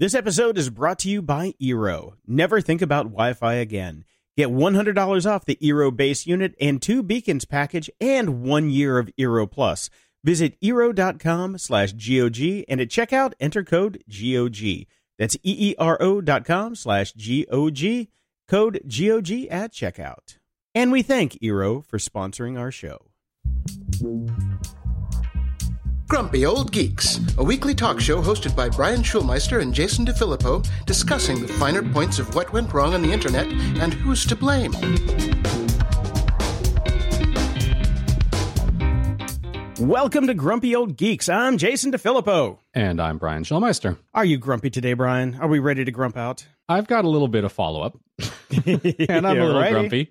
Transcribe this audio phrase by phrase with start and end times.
[0.00, 2.14] This episode is brought to you by Eero.
[2.26, 4.06] Never think about Wi Fi again.
[4.34, 9.10] Get $100 off the Eero base unit and two beacons package and one year of
[9.18, 9.90] Eero Plus.
[10.24, 14.86] Visit Eero.com slash GOG and at checkout enter code GOG.
[15.18, 18.08] That's E-E-R-O dot com slash G-O-G,
[18.48, 20.38] code GOG at checkout.
[20.74, 23.10] And we thank Eero for sponsoring our show.
[26.10, 31.40] Grumpy Old Geeks, a weekly talk show hosted by Brian Schulmeister and Jason DeFilippo, discussing
[31.40, 34.72] the finer points of what went wrong on the internet and who's to blame.
[39.78, 41.28] Welcome to Grumpy Old Geeks.
[41.28, 42.58] I'm Jason DeFilippo.
[42.74, 43.96] And I'm Brian Schulmeister.
[44.12, 45.36] Are you grumpy today, Brian?
[45.36, 46.44] Are we ready to grump out?
[46.68, 47.96] I've got a little bit of follow up,
[48.66, 49.70] and I'm a little Alrighty.
[49.70, 50.10] grumpy.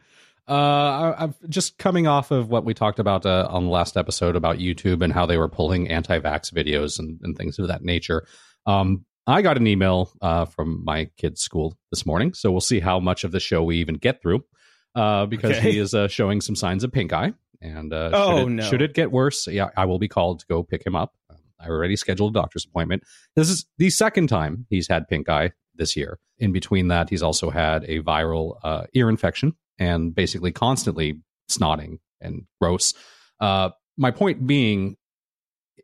[0.49, 3.95] Uh, I, I'm just coming off of what we talked about uh, on the last
[3.98, 7.84] episode about YouTube and how they were pulling anti-vax videos and, and things of that
[7.84, 8.25] nature.
[8.66, 12.80] Um, I got an email uh, from my kid's school this morning, so we'll see
[12.80, 14.44] how much of the show we even get through,
[14.95, 15.72] uh, because Okay.
[15.73, 17.34] he is uh, showing some signs of pink eye.
[17.61, 18.63] And uh, Oh, should, it, no.
[18.63, 21.13] should it get worse, yeah, I will be called to go pick him up.
[21.61, 23.03] I already scheduled a doctor's appointment.
[23.36, 26.17] This is the second time he's had pink eye this year.
[26.39, 31.99] In between that, he's also had a viral uh, ear infection and basically constantly snotting
[32.22, 32.94] and gross.
[33.39, 34.97] Uh, my point being,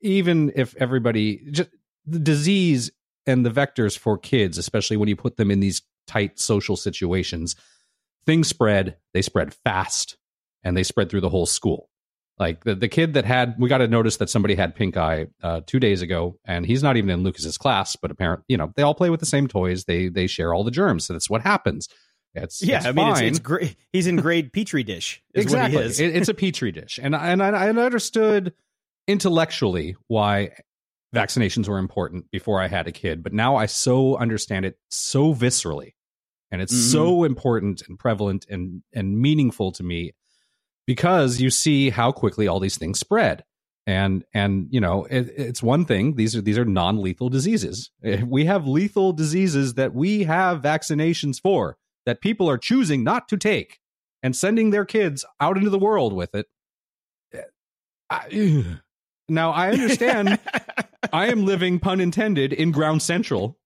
[0.02, 1.70] even if everybody, just
[2.06, 2.92] the disease
[3.26, 7.56] and the vectors for kids, especially when you put them in these tight social situations,
[8.26, 8.98] things spread.
[9.14, 10.18] They spread fast
[10.64, 11.90] and they spread through the whole school.
[12.38, 15.28] Like the, the kid that had, we got to notice that somebody had pink eye
[15.42, 18.74] uh, two days ago, and he's not even in Lucas's class, but apparently, you know,
[18.76, 19.86] they all play with the same toys.
[19.86, 21.88] They they share all the germs, so that's what happens.
[22.36, 23.76] It's Yeah, it's I mean, it's, it's great.
[23.94, 25.24] He's in grade petri dish.
[25.34, 25.76] Is exactly.
[25.78, 26.00] What he is.
[26.00, 28.54] It- it's a petri dish, and I- and I, understood
[29.08, 30.52] intellectually why
[31.14, 35.34] vaccinations were important before I had a kid, but now I so understand it so
[35.34, 35.94] viscerally,
[36.52, 36.92] and it's Mhm.
[36.92, 40.14] so important and prevalent and and meaningful to me
[40.88, 43.44] because you see how quickly all these things spread.
[43.88, 47.92] And and you know it, it's one thing these are these are non lethal diseases.
[48.26, 53.38] We have lethal diseases that we have vaccinations for that people are choosing not to
[53.38, 53.80] take
[54.24, 56.46] and sending their kids out into the world with it.
[58.10, 58.78] I-
[59.28, 60.40] now I understand
[61.14, 63.58] I am living, pun intended, in ground central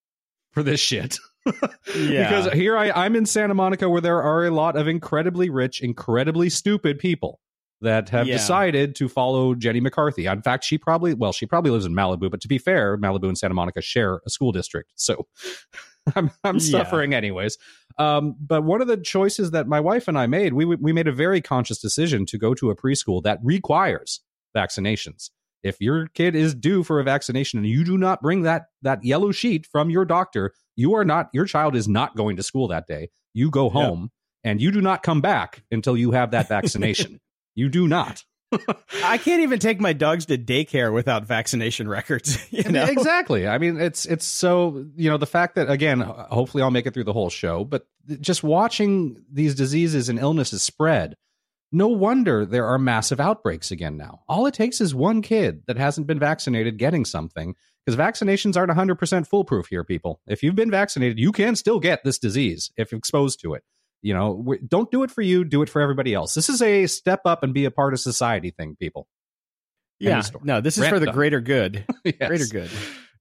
[0.54, 1.18] for this shit.
[1.96, 2.30] Yeah.
[2.30, 5.82] because here I, I'm in Santa Monica where there are a lot of incredibly rich,
[5.82, 7.40] incredibly stupid people
[7.82, 8.36] that have Yeah.
[8.38, 10.28] decided to follow Jenny McCarthy.
[10.28, 13.24] In fact, she probably, well, she probably lives in Malibu, but to be fair, Malibu
[13.30, 14.92] and Santa Monica share a school district.
[14.96, 15.26] So
[16.16, 16.84] I'm, I'm Yeah.
[16.84, 17.58] suffering anyways.
[17.98, 21.08] Um, but one of the choices that my wife and I made, we, we made
[21.08, 24.22] a very conscious decision to go to a preschool that requires
[24.56, 25.30] vaccinations.
[25.64, 29.04] If your kid is due for a vaccination and you do not bring that that
[29.04, 32.70] yellow sheet from your doctor, you are not your child is not going to school
[32.70, 33.10] that day.
[33.34, 34.12] You go home
[34.46, 37.20] and you do not come back until you have that vaccination.
[37.56, 38.24] you do not.
[39.04, 42.38] I can't even take my dogs to daycare without vaccination records.
[42.52, 42.86] You know?
[42.86, 43.48] Exactly.
[43.48, 46.94] I mean, it's it's so you know the fact that again, hopefully I'll make it
[46.94, 47.88] through the whole show, but
[48.20, 51.16] just watching these diseases and illnesses spread,
[51.72, 54.22] no wonder there are massive outbreaks again now.
[54.28, 57.56] All it takes is one kid that hasn't been vaccinated getting something
[57.86, 60.20] because vaccinations aren't 100% foolproof here people.
[60.28, 63.64] If you've been vaccinated, you can still get this disease if exposed to it.
[64.02, 66.34] You know, don't do it for you, do it for everybody else.
[66.34, 69.08] This is a step up and be a part of society thing, people.
[70.00, 70.22] Yeah.
[70.42, 71.16] No, this is Rant for the done.
[71.16, 71.86] greater good.
[72.06, 72.28] Yes.
[72.28, 72.70] Greater good.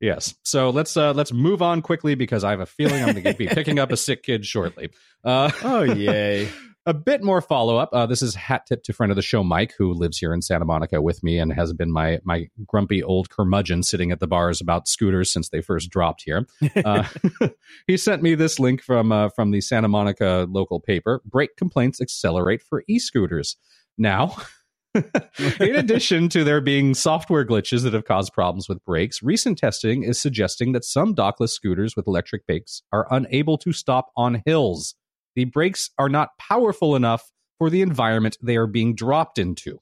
[0.00, 0.34] Yes.
[0.44, 3.34] So let's uh let's move on quickly because I have a feeling I'm going to
[3.34, 4.90] be picking up a sick kid shortly.
[5.24, 6.48] Uh Oh, yay.
[6.88, 7.90] a bit more follow up.
[7.92, 10.40] Uh, this is hat tip to friend of the show Mike, who lives here in
[10.40, 14.26] Santa Monica with me and has been my my grumpy old curmudgeon sitting at the
[14.26, 16.46] bars about scooters since they first dropped here.
[16.84, 17.04] Uh,
[17.86, 21.20] he sent me this link from uh, from the Santa Monica local paper.
[21.26, 23.56] Brake complaints accelerate for e-scooters.
[23.98, 24.34] Now,
[24.94, 30.04] in addition to there being software glitches that have caused problems with brakes, recent testing
[30.04, 34.94] is suggesting that some dockless scooters with electric brakes are unable to stop on hills.
[35.38, 39.78] The brakes are not powerful enough for the environment they are being dropped into.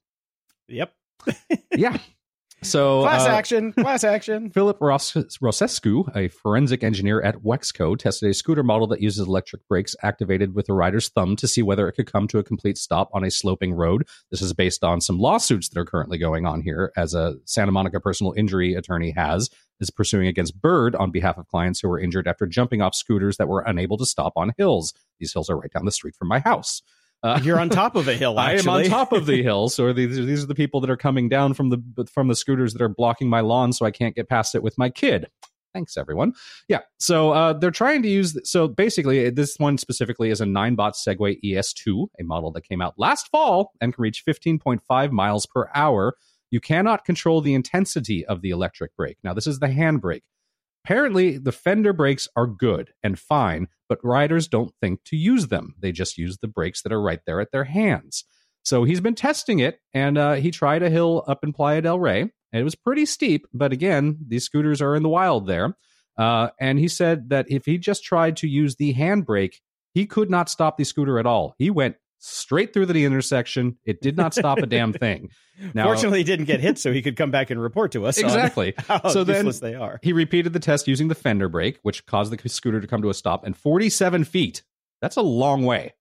[0.69, 0.93] Yep.
[1.75, 1.97] Yeah.
[2.63, 3.73] So Class uh, action.
[3.73, 4.51] Class action.
[4.55, 9.67] Philip Ros- Rosescu, a forensic engineer at Wexco, tested a scooter model that uses electric
[9.67, 12.77] brakes activated with a rider's thumb to see whether it could come to a complete
[12.77, 14.07] stop on a sloping road.
[14.31, 17.73] This is based on some lawsuits that are currently going on here, as a Santa
[17.73, 19.49] Monica personal injury attorney has
[19.81, 23.37] is pursuing against Bird on behalf of clients who were injured after jumping off scooters
[23.37, 24.95] that were unable to stop on hills.
[25.19, 26.83] These hills are right down the street from my house.
[27.23, 29.93] Uh, You're on top of a hill, I am on top of the hill, so
[29.93, 32.83] these these are the people that are coming down from the from the scooters that
[32.83, 35.27] are blocking my lawn, so I can't get past it with my kid.
[35.77, 36.33] Thanks, everyone.
[36.69, 36.81] Yeah.
[36.99, 38.39] So uh, they're trying to use.
[38.49, 42.95] So basically, this one specifically is a Ninebot Segway ES2, a model that came out
[42.97, 46.17] last fall and can reach 15.5 miles per hour.
[46.51, 49.19] You cannot control the intensity of the electric brake.
[49.25, 50.23] Now, this is the handbrake.
[50.85, 55.75] Apparently, the fender brakes are good and fine, but riders don't think to use them.
[55.81, 58.25] They just use the brakes that are right there at their hands.
[58.65, 61.99] So he's been testing it, and uh, he tried a hill up in Playa del
[61.99, 62.21] Rey.
[62.53, 65.77] And it was pretty steep, but again, these scooters are in the wild there.
[66.17, 69.57] Uh, and he said that if he just tried to use the handbrake,
[69.93, 71.55] he could not stop the scooter at all.
[71.59, 73.77] He went straight through the intersection.
[73.85, 75.31] It did not stop a damn thing.
[75.73, 78.19] Now, Fortunately, he didn't get hit, so he could come back and report to us
[78.19, 79.99] exactly how so useless they are.
[80.03, 83.09] He repeated the test using the fender brake, which caused the scooter to come to
[83.09, 83.43] a stop.
[83.43, 84.63] And 47 feet.
[85.01, 85.95] That's a long way.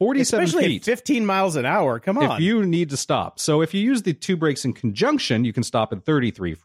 [0.00, 0.84] 47 Especially feet.
[0.84, 2.00] 15 miles an hour.
[2.00, 2.32] Come on.
[2.32, 3.38] If you need to stop.
[3.38, 6.56] So if you use the two brakes in conjunction, you can stop at 33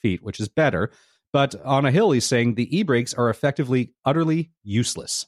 [0.00, 0.90] feet, which is better.
[1.32, 5.26] But on a hill, he's saying the e brakes are effectively utterly useless.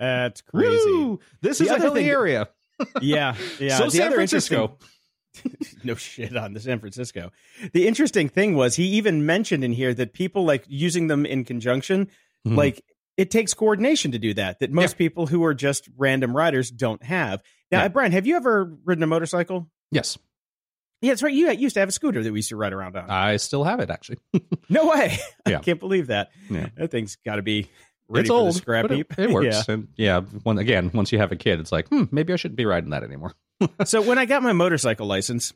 [0.00, 0.90] That's crazy.
[0.90, 1.20] Woo!
[1.42, 2.48] This The is a hilly thing- area.
[3.02, 3.76] Yeah, yeah.
[3.76, 4.78] So The San Francisco.
[5.84, 7.30] no shit on the San Francisco.
[7.74, 11.44] The interesting thing was he even mentioned in here that people like using them in
[11.44, 12.08] conjunction,
[12.48, 12.56] Mhm.
[12.56, 12.82] like
[13.18, 14.60] it takes coordination to do that.
[14.60, 17.42] That most people who are just random riders don't have.
[17.70, 17.88] Now, Yeah.
[17.88, 19.70] Brian, have you ever ridden a motorcycle?
[19.90, 20.16] Yes,
[21.02, 21.32] Yeah, that's right.
[21.34, 23.10] You used to have a scooter that we used to ride around on.
[23.10, 24.18] I still have it actually.
[24.70, 25.18] no way.
[25.46, 25.58] Yeah.
[25.58, 26.30] I can't believe that.
[26.48, 26.68] Yeah.
[26.76, 27.68] That thing's got to be
[28.10, 29.18] ready it's old, scrap but it, heap.
[29.18, 29.46] it works.
[29.68, 29.74] Yeah.
[29.74, 32.56] And yeah, when, again, once you have a kid, it's like, hmm, maybe I shouldn't
[32.56, 33.34] be riding that anymore.
[33.84, 35.52] so when I got my motorcycle license,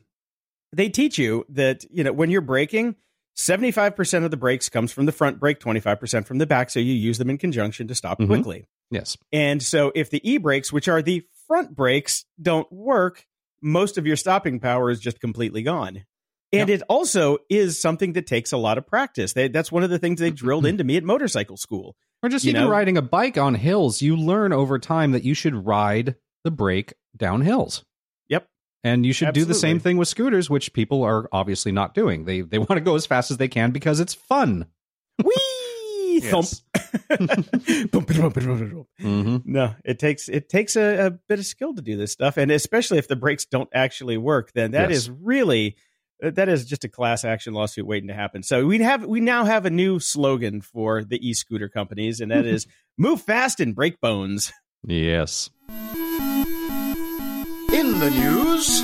[0.73, 2.95] they teach you that you know when you're braking,
[3.35, 6.37] seventy five percent of the brakes comes from the front brake, twenty five percent from
[6.37, 6.69] the back.
[6.69, 8.27] So you use them in conjunction to stop Mhm.
[8.27, 8.65] quickly.
[8.91, 9.17] Yes.
[9.31, 13.25] And so if the e brakes, which are the front brakes, don't work,
[13.61, 16.05] most of your stopping power is just completely gone.
[16.53, 19.33] And it also is something that takes a lot of practice.
[19.33, 21.97] They, that's one of the things they drilled into me at motorcycle school.
[22.25, 22.69] Or just You even know?
[22.69, 26.93] riding a bike on hills, you learn over time that you should ride the brake
[27.15, 27.85] down hills.
[28.29, 28.47] Yep.
[28.83, 32.25] And you should do the same thing with scooters, which people are obviously not doing.
[32.25, 34.65] They they want to go as fast as they can because it's fun.
[35.23, 36.19] Whee!
[36.21, 36.45] Thump.
[39.01, 39.37] Mm-hmm.
[39.45, 42.49] No, it takes it takes a, a bit of skill to do this stuff, and
[42.51, 44.97] especially if the brakes don't actually work, then that Yes.
[44.99, 45.75] is really
[46.21, 48.43] that is just a class action lawsuit waiting to happen.
[48.43, 52.31] So we have we now have a new slogan for the e scooter companies, and
[52.31, 52.67] that is
[52.97, 54.53] "Move fast and break bones."
[54.83, 55.49] Yes.
[57.73, 58.81] In the news,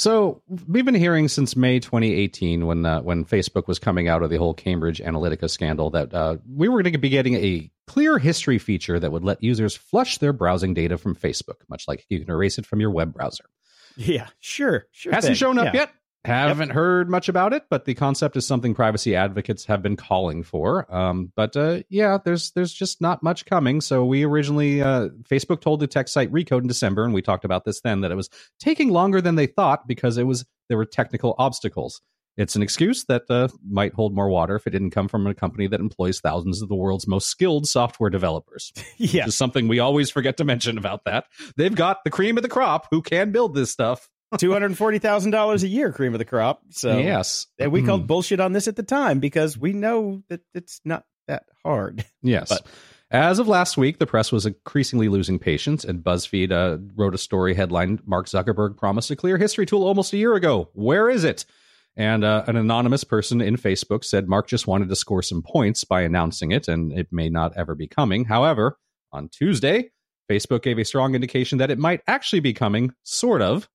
[0.00, 4.30] So we've been hearing since May 2018, when uh, when Facebook was coming out of
[4.30, 8.16] the whole Cambridge Analytica scandal, that uh, we were going to be getting a clear
[8.16, 12.18] history feature that would let users flush their browsing data from Facebook, much like you
[12.18, 13.44] can erase it from your web browser.
[13.94, 15.12] Yeah, sure, sure.
[15.12, 15.38] Hasn't thing.
[15.38, 15.80] shown up Yeah.
[15.80, 15.90] yet.
[16.24, 20.42] Haven't heard much about it, but the concept is something privacy advocates have been calling
[20.42, 20.86] for.
[20.94, 23.80] Um, but uh, yeah, there's there's just not much coming.
[23.80, 27.46] So we originally uh, Facebook told the tech site Recode in December, and we talked
[27.46, 28.28] about this then that it was
[28.58, 32.02] taking longer than they thought because it was there were technical obstacles.
[32.36, 35.34] It's an excuse that uh, might hold more water if it didn't come from a
[35.34, 38.72] company that employs thousands of the world's most skilled software developers.
[38.98, 41.26] Yeah, Which is something we always forget to mention about that.
[41.56, 44.08] They've got the cream of the crop who can build this stuff.
[44.38, 46.62] Two hundred forty thousand dollars a year, cream of the crop.
[46.70, 47.86] So yes, and we Mhm.
[47.86, 52.04] called bullshit on this at the time because we know that it's not that hard.
[52.22, 52.48] Yes.
[52.48, 52.66] But-
[53.12, 57.18] As of last week, the press was increasingly losing patience, and BuzzFeed uh, wrote a
[57.18, 60.70] story headline Mark Zuckerberg promised a clear history tool almost a year ago.
[60.74, 61.44] Where is it?
[61.96, 65.82] And uh, an anonymous person in Facebook said Mark just wanted to score some points
[65.82, 68.26] by announcing it, and it may not ever be coming.
[68.26, 68.78] However,
[69.12, 69.90] on Tuesday,
[70.30, 73.68] Facebook gave a strong indication that it might actually be coming, sort of.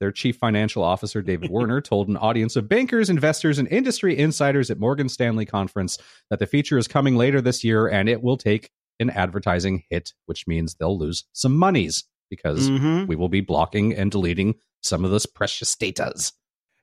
[0.00, 4.70] Their chief financial officer, David Wehner, told an audience of bankers, investors, and industry insiders
[4.70, 5.96] at Morgan Stanley conference
[6.28, 10.12] that the feature is coming later this year and it will take an advertising hit,
[10.26, 13.06] which means they'll lose some monies because Mhm.
[13.06, 16.32] we will be blocking and deleting some of this precious datas.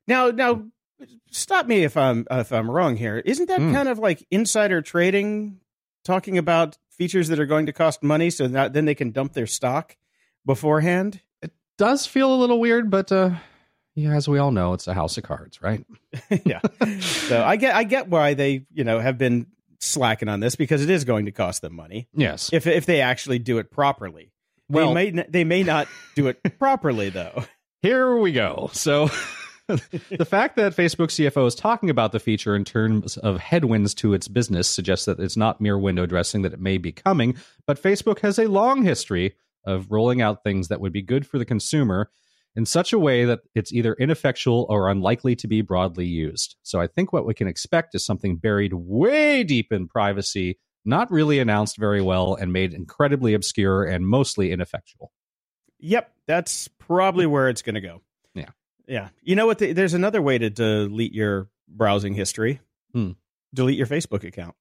[0.08, 0.64] Now, now,
[1.32, 3.18] stop me if I'm if I'm wrong here.
[3.26, 3.74] Isn't that Hmm.
[3.74, 5.60] kind of like insider trading,
[6.04, 9.34] talking about features that are going to cost money, so that then they can dump
[9.34, 9.98] their stock
[10.46, 11.22] beforehand?
[11.84, 13.32] Does feel a little weird, but uh,
[13.94, 15.86] yeah, as we all know, it's a house of cards, right?
[16.46, 16.62] yeah.
[17.02, 19.48] So I get I get why they you know have been
[19.82, 22.50] slacking on this because it is going to cost them money Yes.
[22.54, 24.32] if if they actually do it properly.
[24.70, 27.44] Well- they may n- they may not do it properly though.
[27.82, 28.70] Here we go.
[28.72, 29.10] So,
[29.68, 34.14] the fact that Facebook CFO is talking about the feature in terms of headwinds to
[34.14, 37.36] its business suggests that it's not mere window dressing, that it may be coming,
[37.68, 41.38] but Facebook has a long history of rolling out things that would be good for
[41.38, 42.10] the consumer.
[42.56, 46.56] in such a way that it's either ineffectual or unlikely to be broadly used.
[46.62, 51.10] So I think what we can expect is something buried way deep in privacy, not
[51.12, 55.12] really announced very well, and made incredibly obscure and mostly ineffectual.
[55.80, 58.02] Yep, that's probably where it's going to go.
[58.36, 58.50] Yeah.
[58.88, 59.10] Yeah.
[59.22, 59.58] You know what?
[59.58, 62.62] The, there's another way to delete your browsing history.
[62.94, 63.12] Hmm.
[63.54, 64.56] Delete your Facebook account.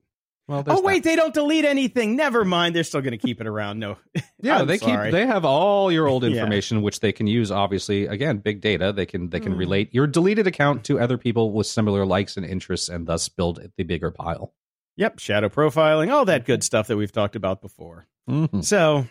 [0.48, 2.16] Well, Oh wait, they don't delete anything.
[2.16, 2.74] Never mind.
[2.74, 3.78] They're still going to keep it around.
[3.78, 3.96] No.
[4.42, 5.08] yeah, they sorry.
[5.08, 6.30] keep they have all your old Yeah.
[6.30, 7.50] information, which they can use.
[7.52, 8.92] Obviously, again, big data.
[8.92, 9.58] They can they can Hmm.
[9.58, 13.60] relate your deleted account to other people with similar likes and interests, and thus build
[13.76, 14.52] the bigger pile.
[14.96, 15.20] Yep.
[15.20, 18.06] Shadow profiling, all that good stuff that we've talked about before.
[18.28, 18.64] Mhm.
[18.64, 19.06] So,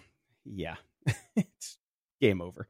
[0.45, 0.75] yeah,
[1.35, 1.77] it's
[2.19, 2.67] game over.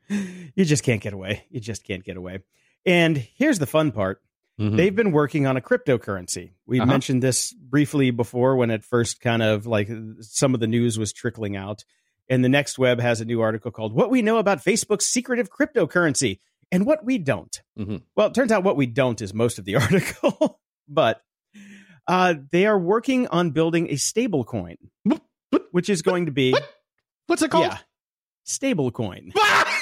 [0.55, 1.45] You just can't get away.
[1.49, 2.39] You just can't get away.
[2.85, 4.21] And here's the fun part.
[4.61, 4.77] Mhm.
[4.77, 6.51] They've been working on a cryptocurrency.
[6.67, 6.85] We Uh-huh.
[6.85, 9.89] mentioned this briefly before when it first kind of like
[10.19, 11.83] some of the news was trickling out.
[12.29, 15.49] And the next web has a new article called What We Know About Facebook's Secretive
[15.49, 16.39] Cryptocurrency
[16.71, 17.61] and What We Don't.
[17.77, 18.03] Mhm.
[18.15, 21.21] Well, it turns out what we don't is most of the article, but
[22.07, 24.77] uh, they are working on building a stable coin,
[25.71, 26.69] which is going to be, What?
[27.27, 27.65] What's it called?
[27.65, 27.77] yeah,
[28.43, 29.31] stable coin.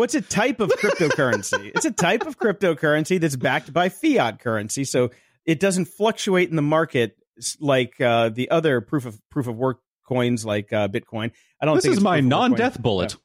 [0.00, 1.72] What's a type of cryptocurrency?
[1.74, 5.10] it's a type of cryptocurrency that's backed by fiat currency, so
[5.44, 7.18] it doesn't fluctuate in the market
[7.60, 11.32] like uh, the other proof of proof of work coins like uh, Bitcoin.
[11.60, 12.50] I don't this is my proof of work coin.
[12.50, 13.16] non-death bullet.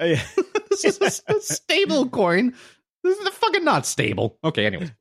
[0.00, 0.22] Uh, yeah.
[0.70, 2.54] this is a, a stable coin.
[3.02, 4.38] This is fucking not stable.
[4.44, 4.92] Okay, anyway.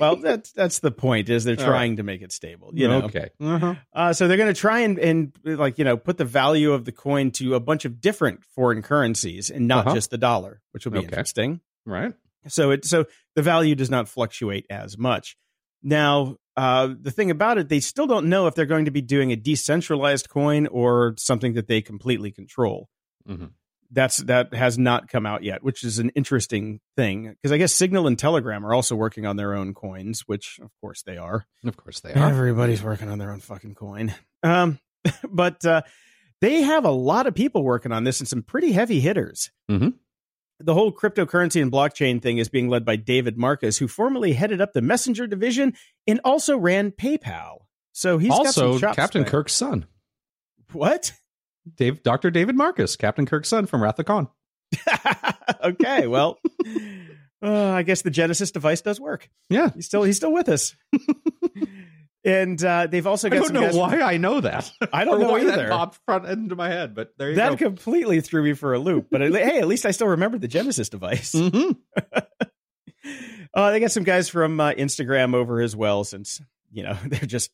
[0.00, 1.28] Well, that's that's the point.
[1.28, 2.70] Is they're All trying to make it stable.
[2.74, 3.02] You know.
[3.02, 3.30] Okay.
[3.40, 3.74] Uh-huh.
[3.92, 6.84] Uh, so they're going to try and, and like you know put the value of
[6.84, 9.94] the coin to a bunch of different foreign currencies and not Uh-huh.
[9.96, 11.06] just the dollar, which will be Okay.
[11.08, 11.60] interesting.
[11.86, 12.12] Right.
[12.46, 15.36] So it so the value does not fluctuate as much.
[15.82, 19.00] Now, uh, the thing about it, they still don't know if they're going to be
[19.00, 22.88] doing a decentralized coin or something that they completely control.
[23.28, 23.50] Mhm.
[23.90, 27.72] That's that has not come out yet, which is an interesting thing because I guess
[27.72, 31.46] Signal and Telegram are also working on their own coins, which of course they are.
[31.64, 32.28] Of course they are.
[32.28, 34.14] Everybody's working on their own fucking coin.
[34.42, 34.78] Um,
[35.30, 35.82] but uh,
[36.40, 39.50] they have a lot of people working on this and some pretty heavy hitters.
[39.70, 39.94] Mhm.
[40.60, 44.60] The whole cryptocurrency and blockchain thing is being led by David Marcus, who formerly headed
[44.60, 45.74] up the Messenger division
[46.06, 47.58] and also ran PayPal.
[47.92, 49.30] So he's got also, some chops Captain there.
[49.30, 49.86] Kirk's son,
[50.72, 51.12] What?
[51.76, 52.30] Dave, Dr.
[52.30, 54.28] David Marcus, Captain Kirk's son from Wrath of Khan.
[55.64, 56.38] okay, well,
[57.42, 59.28] uh, I guess the Genesis device does work.
[59.48, 59.70] Yeah.
[59.74, 60.74] He's still he's still with us.
[62.24, 64.70] and uh, they've also I got don't some know guys from- why I know that.
[64.92, 65.56] I don't know why either.
[65.56, 67.56] That popped front into my head, but there you that go.
[67.56, 69.06] completely threw me for a loop.
[69.10, 71.32] But at- hey, at least I still remember the Genesis device.
[71.32, 71.76] Mhm.
[73.54, 77.20] Uh, they got some guys from uh, Instagram over as well, since you know they're
[77.20, 77.50] just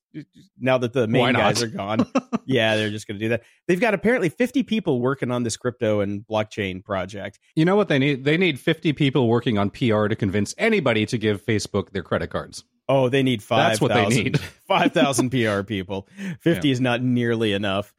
[0.58, 2.06] now that the main guys are gone.
[2.46, 3.42] yeah, they're just going to do that.
[3.68, 7.38] They've got apparently 50 people working on this crypto and blockchain project.
[7.56, 8.24] You know what they need?
[8.24, 12.30] They need 50 people working on PR to convince anybody to give Facebook their credit
[12.30, 12.64] cards.
[12.88, 13.70] Oh, they need five.
[13.70, 14.38] That's what they need.
[14.68, 16.08] Five thousand PR people.
[16.40, 17.94] Fifty is not nearly enough.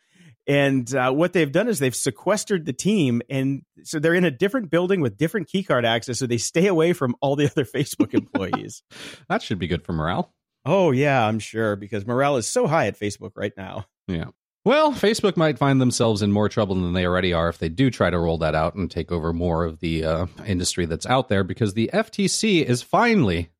[0.48, 4.32] And uh, what they've done is they've sequestered the team, and so they're in a
[4.32, 8.14] different building with different keycard access, so they stay away from all the other Facebook
[8.14, 8.84] employees.
[9.28, 10.32] That should be good for morale.
[10.66, 13.86] Oh yeah, I'm sure because morale is so high at Facebook right now.
[14.08, 14.26] Yeah.
[14.66, 17.92] Well, Facebook might find themselves in more trouble than they already are if they do
[17.92, 21.30] try to roll that out and take over more of the uh, industry that's out
[21.30, 23.52] there because the FTC is finally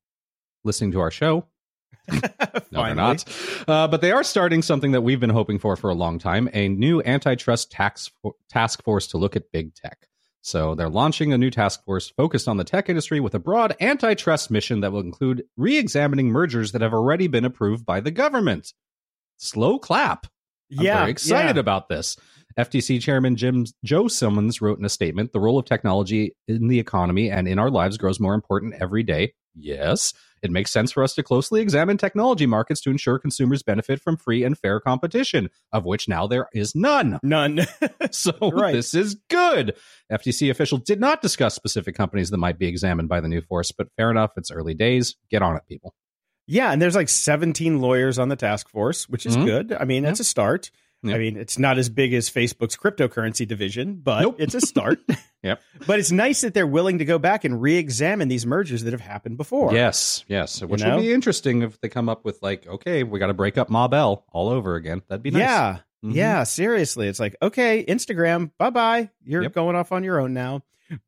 [0.64, 1.46] listening to our show.
[2.72, 3.24] No, they're not.
[3.66, 6.48] Uh, but they are starting something that we've been hoping for for a long time
[6.52, 8.10] a new antitrust tax
[8.50, 10.08] task force to look at big tech.
[10.46, 13.74] So they're launching a new task force focused on the tech industry with a broad
[13.80, 18.12] antitrust mission that will include re examining mergers that have already been approved by the
[18.12, 18.72] government.
[19.38, 20.28] Slow clap.
[20.70, 21.60] I'm Yeah, very excited yeah.
[21.60, 22.16] about this.
[22.56, 26.78] FTC Chairman Jim Joe Simons wrote in a statement: "The role of technology in the
[26.78, 29.34] economy and in our lives grows more important every day.
[29.52, 30.14] Yes,
[30.46, 34.16] it makes sense for us to closely examine technology markets to ensure consumers benefit from
[34.16, 37.18] free and fair competition, of which now there is none.
[37.22, 37.66] None.
[38.10, 38.72] So Right.
[38.72, 39.76] this is good."
[40.10, 43.72] FTC official did not discuss specific companies that might be examined by the new force,
[43.72, 44.32] but fair enough.
[44.36, 45.16] It's early days.
[45.30, 45.94] Get on it, people.
[46.48, 49.44] yeah, and there's like 17 lawyers on the task force, which is Mhm.
[49.44, 49.72] good.
[49.72, 50.70] I mean, that's a start.
[51.08, 51.14] Yeah.
[51.16, 54.36] I mean, it's not as big as Facebook's cryptocurrency division, but Nope.
[54.38, 55.00] it's a start.
[55.42, 55.60] Yep.
[55.86, 59.00] But it's nice that they're willing to go back and re-examine these mergers that have
[59.00, 59.72] happened before.
[59.72, 60.60] Yes, yes.
[60.60, 60.96] Which know?
[60.96, 63.70] will be interesting if they come up with like, okay, we got to break up
[63.70, 65.02] Ma Bell all over again.
[65.08, 65.40] That'd be nice.
[65.42, 65.78] Yeah.
[66.04, 66.14] Mhm.
[66.14, 67.06] Yeah, seriously.
[67.06, 69.10] It's like, okay, Instagram, bye bye.
[69.22, 69.52] You're Yep.
[69.52, 70.62] going off on your own now.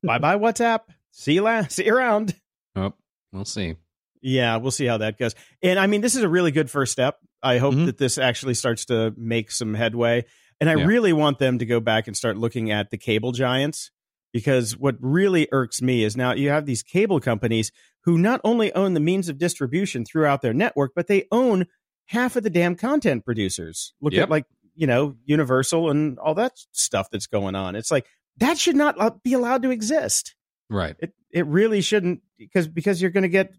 [0.05, 0.83] bye bye, WhatsApp.
[1.11, 2.37] See you, la- see you around.
[2.76, 2.93] Oh,
[3.33, 3.75] we'll see.
[4.22, 5.34] Yeah, we'll see how that goes.
[5.62, 7.18] And I mean, this is a really good first step.
[7.42, 7.87] I hope Mhm.
[7.87, 10.25] that this actually starts to make some headway.
[10.60, 10.84] And I Yeah.
[10.87, 13.90] really want them to go back and start looking at the cable giants
[14.32, 17.70] because what really irks me is now you have these cable companies
[18.04, 21.66] who not only own the means of distribution throughout their network, but they own
[22.06, 23.92] half of the damn content producers.
[24.00, 24.22] Look Yep.
[24.25, 24.44] at like,
[24.75, 27.76] you know, Universal and all that stuff that's going on.
[27.76, 28.06] It's like
[28.38, 30.34] that should not uh, be allowed to exist.
[30.70, 30.96] Right.
[30.98, 33.52] It it really shouldn't because because you're going to get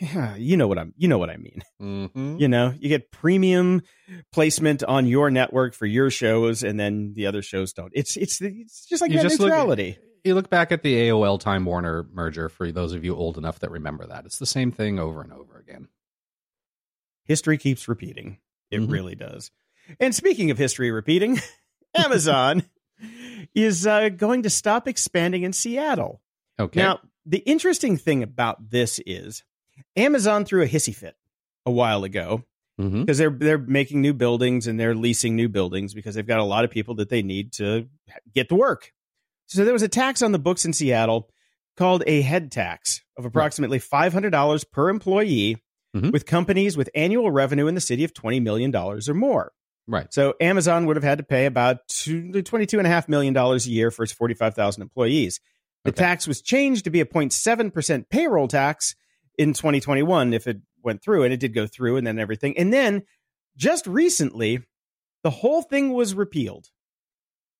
[0.00, 1.62] yeah, you know what I'm you know what I mean.
[1.80, 2.36] Mm-hmm.
[2.38, 3.82] You know, you get premium
[4.32, 7.92] placement on your network for your shows and then the other shows don't.
[7.94, 9.98] It's it's it's just like You just look- neutrality.
[10.24, 13.58] You look back at the AOL Time Warner merger for those of you old enough
[13.58, 14.24] that remember that.
[14.24, 15.88] It's the same thing over and over again.
[17.24, 18.38] history keeps repeating.
[18.70, 18.90] It Mhm.
[18.90, 19.50] really does.
[20.00, 21.38] And speaking of history repeating,
[21.94, 22.64] Amazon
[23.54, 26.20] is uh, going to stop expanding in Seattle.
[26.58, 26.80] Okay.
[26.80, 29.42] Now, the interesting thing about this is
[29.96, 31.16] Amazon threw a hissy fit
[31.66, 32.44] a while ago
[32.76, 36.44] because they're they're making new buildings and they're leasing new buildings because they've got a
[36.44, 37.86] lot of people that they need to
[38.34, 38.92] get to work.
[39.46, 41.30] So there was a tax on the books in Seattle
[41.76, 45.62] called a head tax of approximately $500 per employee
[45.94, 46.10] Mhm.
[46.12, 49.52] with companies with annual revenue in the city of $20 million or more.
[49.86, 50.12] Right.
[50.12, 54.12] So Amazon would have had to pay about two, $22.5 million a year for its
[54.12, 55.38] 45,000 employees.
[55.84, 55.98] The Okay.
[56.02, 58.96] tax was changed to be a 0.7% payroll tax
[59.38, 62.56] in 2021 if it went through, and it did go through, and then everything.
[62.58, 63.02] And then
[63.56, 64.60] just recently,
[65.22, 66.68] the whole thing was repealed.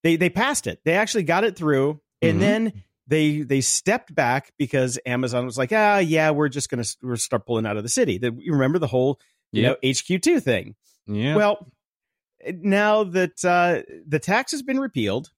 [0.03, 0.81] They they passed it.
[0.85, 2.41] They actually got it through, and Mhm.
[2.41, 7.17] then they they stepped back because Amazon was like, ah, yeah, we're just gonna we're
[7.17, 8.19] start pulling out of the city.
[8.19, 9.21] The, you remember the whole
[9.53, 9.79] you Yep.
[9.83, 10.75] know HQ two thing?
[11.07, 11.37] Yeah.
[11.37, 11.71] Well,
[12.47, 15.31] now that uh, the tax has been repealed,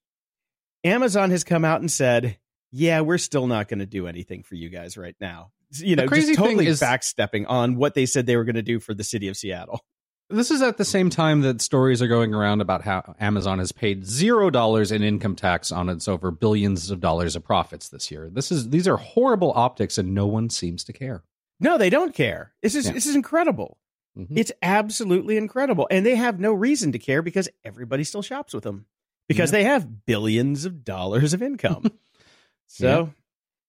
[0.84, 2.38] Amazon has come out and said,
[2.72, 6.06] "Yeah, we're still not going to do anything for you guys right now." You know,
[6.06, 8.94] crazy just totally is- backstepping on what they said they were going to do for
[8.94, 9.80] the city of Seattle.
[10.28, 13.70] This is at the same time that stories are going around about how Amazon has
[13.70, 18.10] paid zero dollars in income tax on its over billions of dollars of profits this
[18.10, 18.28] year.
[18.32, 21.22] This is these are horrible optics, and no one seems to care.
[21.60, 22.52] No, they don't care.
[22.60, 22.92] This is Yeah.
[22.94, 23.78] this is incredible.
[24.18, 24.36] Mhm.
[24.36, 28.64] It's absolutely incredible, and they have no reason to care because everybody still shops with
[28.64, 28.86] them
[29.28, 31.84] because they have billions of dollars of income.
[32.66, 33.12] so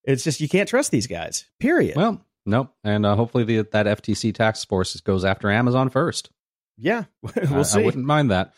[0.08, 1.46] it's just you can't trust these guys.
[1.60, 1.96] Period.
[1.96, 6.32] Well, no, and uh, hopefully the, that FTC tax force goes after Amazon first.
[6.78, 7.04] yeah,
[7.52, 7.82] we'll see.
[7.82, 8.54] I wouldn't mind that.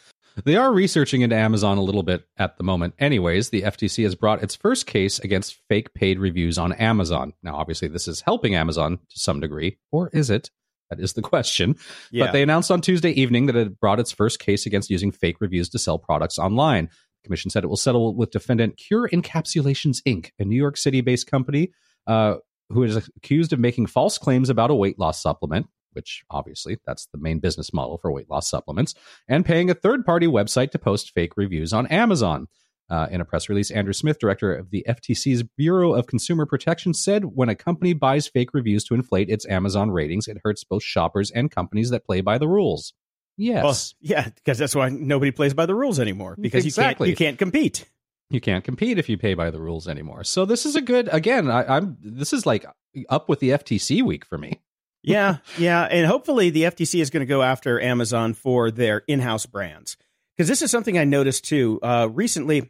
[0.45, 2.93] They are researching into Amazon a little bit at the moment.
[2.99, 7.33] Anyways, the FTC has brought its first case against fake paid reviews on Amazon.
[7.43, 10.49] Now, obviously, this is helping Amazon to some degree, or is it?
[10.89, 11.75] That is the question.
[12.11, 12.25] yeah.
[12.25, 15.41] But they announced on Tuesday evening that it brought its first case against using fake
[15.41, 16.89] reviews to sell products online.
[17.23, 21.29] Commission said it will settle with defendant Cure Encapsulations Inc., a New York City based
[21.29, 21.71] company
[22.07, 22.35] uh,
[22.69, 27.07] who is accused of making false claims about a weight loss supplement, which obviously that's
[27.11, 28.93] the main business model for weight loss supplements,
[29.27, 32.47] and paying a third party website to post fake reviews on Amazon.
[32.91, 36.95] Uh, in a press release, Andrew Smith, director of the FTC's Bureau of Consumer Protection,
[36.95, 40.81] said when a company buys fake reviews to inflate its Amazon ratings, it hurts both
[40.81, 42.93] shoppers and companies that play by the rules.
[43.41, 43.63] Yes.
[43.63, 47.09] Well, yeah, because that's why nobody plays by the rules anymore because Exactly.
[47.09, 47.85] you can't you can't compete.
[48.29, 50.23] you can't compete if you pay by the rules anymore.
[50.25, 51.49] So this is a good again.
[51.49, 52.65] I, I'm this is like
[53.07, 54.59] up with the FTC week for me.
[55.01, 59.45] Yeah, yeah, and hopefully the FTC is going to go after Amazon for their in-house
[59.45, 59.95] brands
[60.35, 61.79] because this is something I noticed too.
[61.81, 62.69] Uh, recently,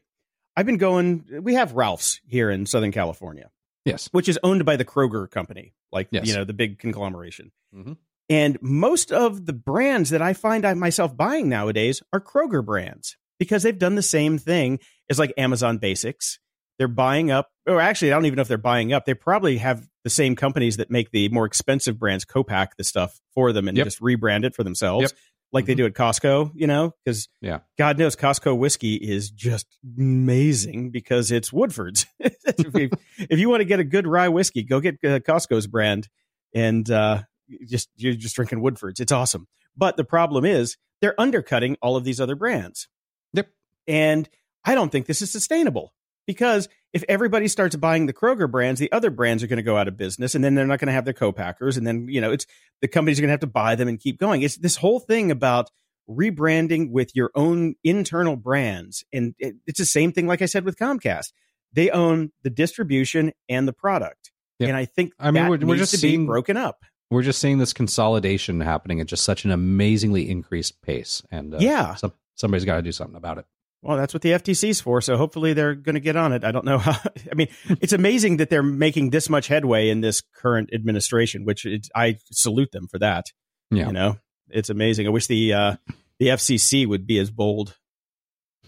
[0.56, 1.26] I've been going.
[1.42, 3.50] We have Ralph's here in Southern California,
[3.84, 4.10] Yes.
[4.12, 6.28] which is owned by the Kroger company, like Yes.
[6.28, 7.52] you know the big conglomeration.
[7.76, 7.98] Mhm.
[8.30, 13.18] And most of the brands that I find I myself buying nowadays are Kroger brands
[13.40, 16.40] because they've done the same thing as like Amazon Basics.
[16.78, 19.06] They're buying up, or actually, I don't even know if they're buying up.
[19.06, 23.20] They probably have the same companies that make the more expensive brands co-pack the stuff
[23.34, 23.86] for them and Yep.
[23.88, 25.20] just rebrand it for themselves, Yep.
[25.52, 25.78] like they Mhm.
[25.78, 26.52] do at Costco.
[26.56, 27.60] You know, because Yeah.
[27.78, 29.66] God knows Costco whiskey is just
[29.98, 32.06] amazing because it's Woodford's.
[32.20, 36.08] if, you, want to get a good rye whiskey, go get uh, Costco's brand,
[36.56, 37.24] and uh,
[37.68, 39.00] just you're just drinking Woodford's.
[39.00, 39.48] It's awesome.
[39.76, 42.88] But the problem is they're undercutting all of these other brands.
[43.34, 43.50] Yep.
[43.88, 44.30] And
[44.66, 45.94] I don't think this is sustainable
[46.28, 49.78] because if everybody starts buying the Kroger brands, the other brands are going to go
[49.78, 52.20] out of business and then they're not going to have their co-packers and then, you
[52.20, 52.46] know, it's
[52.82, 54.42] the companies are going to have to buy them and keep going.
[54.42, 55.70] It's this whole thing about
[56.10, 60.66] rebranding with your own internal brands and it, it's the same thing like I said
[60.66, 61.32] with Comcast.
[61.72, 64.32] They own the distribution and the product.
[64.58, 64.70] Yep.
[64.70, 66.84] And I think I mean, that we're- we're just to seeing- be broken up.
[67.12, 71.58] We're just seeing this consolidation happening at just such an amazingly increased pace, and uh,
[71.60, 71.96] Yeah.
[71.96, 73.46] some, somebody's got to do something about it.
[73.82, 75.00] Well, that's what the FTC's for.
[75.00, 76.44] So hopefully they're going to get on it.
[76.44, 77.00] I don't know how.
[77.32, 77.48] I mean,
[77.80, 82.18] it's amazing that they're making this much headway in this current administration, which it, I
[82.30, 83.28] salute them for that.
[83.72, 83.88] Yeah.
[83.88, 84.18] You know,
[84.50, 85.08] it's amazing.
[85.08, 85.76] I wish the uh,
[86.20, 87.78] the FCC would be as bold.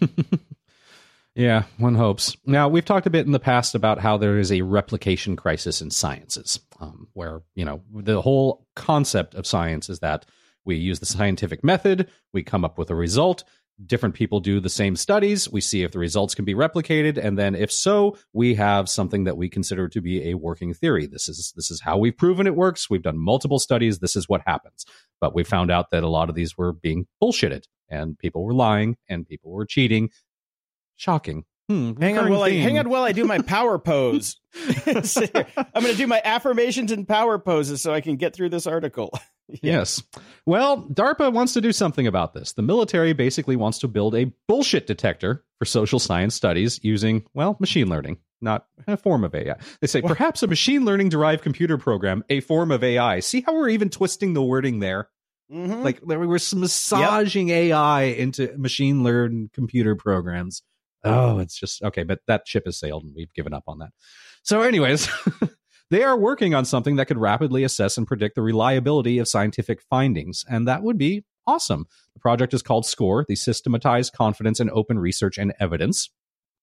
[1.34, 2.36] Yeah, one hopes.
[2.44, 5.80] Now, we've talked a bit in the past about how there is a replication crisis
[5.80, 10.26] in sciences, um, where, you know, the whole concept of science is that
[10.66, 13.44] we use the scientific method, we come up with a result,
[13.86, 17.38] different people do the same studies, we see if the results can be replicated, and
[17.38, 21.06] then if so, we have something that we consider to be a working theory.
[21.06, 22.90] This is this is how we've proven it works.
[22.90, 24.84] We've done multiple studies, this is what happens.
[25.20, 28.54] But we found out that a lot of these were being bullshitted and people were
[28.54, 30.10] lying and people were cheating
[30.96, 31.44] Shocking.
[31.68, 34.36] Hmm, hang on while I hang on while I do my power pose.
[34.86, 38.66] I'm going to do my affirmations and power poses so I can get through this
[38.66, 39.10] article.
[39.48, 39.58] yeah.
[39.62, 40.02] Yes.
[40.44, 42.52] Well, DARPA wants to do something about this.
[42.52, 47.56] The military basically wants to build a bullshit detector for social science studies using, well,
[47.60, 49.54] machine learning, not a form of AI.
[49.80, 50.08] They say what?
[50.08, 53.20] perhaps a machine learning derived computer program, a form of AI.
[53.20, 55.08] See how we're even twisting the wording there?
[55.50, 55.82] Mm-hmm.
[55.82, 57.56] Like we're massaging yep.
[57.56, 60.62] AI into machine learned computer programs
[61.04, 62.02] oh, it's just okay.
[62.02, 63.90] But that ship has sailed and we've given up on that.
[64.42, 65.08] So, anyways,
[65.90, 69.80] they are working on something that could rapidly assess and predict the reliability of scientific
[69.82, 70.44] findings.
[70.48, 71.86] And that would be awesome.
[72.14, 76.10] The project is called SCORE, the Systematized Confidence in Open Research and Evidence.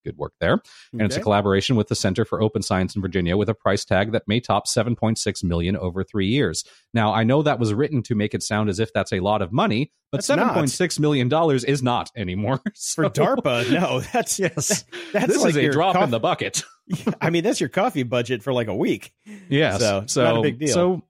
[0.06, 0.54] Good work there.
[0.54, 0.64] Okay.
[0.94, 3.86] And it's a collaboration with the Center for Open Science in Virginia with a price
[3.86, 6.64] tag that may top 7.6 million over 3 years.
[6.94, 9.42] Now, I know that was written to make it sound as if that's a lot
[9.42, 12.62] of money, but seven point six million dollars is not anymore.
[12.74, 14.00] So, For DARPA, no.
[14.00, 14.86] That's yes.
[15.12, 16.64] That's this like is a drop in the bucket.
[17.22, 19.12] I mean, that's your coffee budget for like a week.
[19.50, 19.80] Yes.
[19.80, 20.74] So, so not a big deal.
[20.74, 21.04] So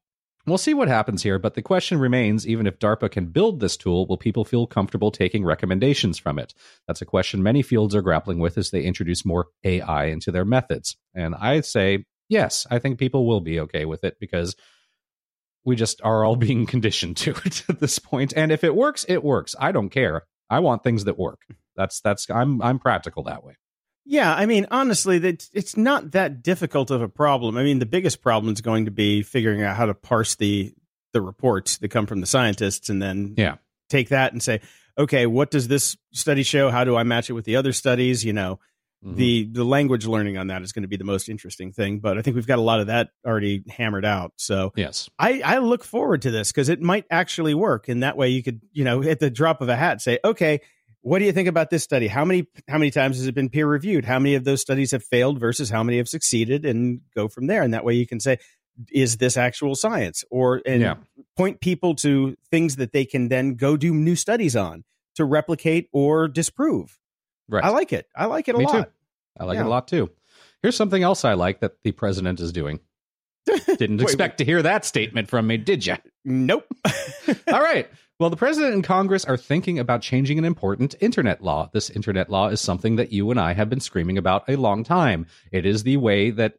[0.45, 3.78] We'll see what happens here, but the question remains even if DARPA can build this
[3.78, 6.54] tool, will people feel comfortable taking recommendations from it?
[6.88, 10.45] That's a question many fields are grappling with as they introduce more AI into their
[10.45, 10.95] methods.
[11.13, 14.56] And I'd say, yes, I think people will be okay with it because
[15.65, 18.34] we just are all being conditioned to it at this point.
[18.36, 19.56] And if it works, it works.
[19.60, 20.23] I don't care.
[20.49, 21.41] I want things that work.
[21.75, 23.56] That's that's I'm I'm practical that way.
[24.10, 27.58] Yeah, I mean, honestly, that it's not that difficult of a problem.
[27.58, 30.74] I mean, the biggest problem is going to be figuring out how to parse the
[31.13, 34.62] the reports that come from the scientists, and then yeah, take that and say,
[34.98, 36.72] okay, what does this study show?
[36.72, 38.26] How do I match it with the other studies?
[38.26, 38.60] You know,
[39.06, 39.15] mm-hmm.
[39.15, 42.00] the the language learning on that is going to be the most interesting thing.
[42.00, 44.34] But I think we've got a lot of that already hammered out.
[44.38, 48.17] So yes, I I look forward to this because it might actually work, and that
[48.17, 50.62] way you could you know at the drop of a hat say, okay
[51.01, 52.07] what do you think about this study?
[52.07, 54.05] How many how many times has it been peer reviewed?
[54.05, 57.47] How many of those studies have failed versus how many have succeeded and go from
[57.47, 57.63] there.
[57.63, 58.38] And that way you can say
[58.91, 60.95] is this actual science or and yeah.
[61.35, 64.83] point people to things that they can then go do new studies on
[65.15, 66.97] to replicate or disprove.
[67.47, 67.63] Right.
[67.63, 68.07] I like it.
[68.15, 68.83] I like it a Me lot.
[68.83, 68.89] Too.
[69.39, 69.62] I like yeah.
[69.62, 70.09] it a lot too.
[70.62, 72.79] Here's something else I like that the president is doing.
[73.45, 74.38] Didn't wait, expect wait.
[74.39, 75.95] to hear that statement from me, did you?
[76.25, 76.65] Nope.
[77.47, 77.89] All right.
[78.19, 81.69] Well, the president and Congress are thinking about changing an important internet law.
[81.71, 84.84] This internet law is something that you and I have been screaming about a long
[84.84, 85.25] time.
[85.53, 86.55] It is the way that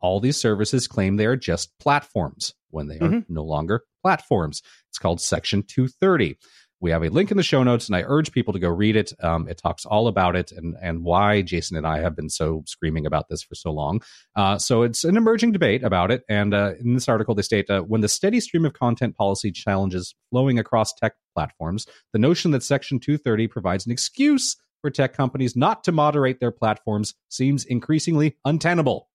[0.00, 3.34] all these services claim they are just platforms when they are mm-hmm.
[3.34, 4.62] no longer platforms.
[4.88, 6.38] It's called Section 230.
[6.82, 8.96] We have a link in the show notes, and I urge people to go read
[8.96, 9.12] it.
[9.22, 12.64] Um, it talks all about it and and why Jason and I have been so
[12.66, 14.02] screaming about this for so long.
[14.34, 16.24] Uh, so it's an emerging debate about it.
[16.28, 19.52] And uh, in this article, they state uh, when the steady stream of content policy
[19.52, 25.12] challenges flowing across tech platforms, the notion that Section 230 provides an excuse for tech
[25.14, 29.08] companies not to moderate their platforms seems increasingly untenable.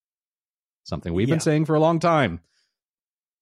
[0.84, 1.34] Something we've yeah.
[1.34, 2.40] been saying for a long time.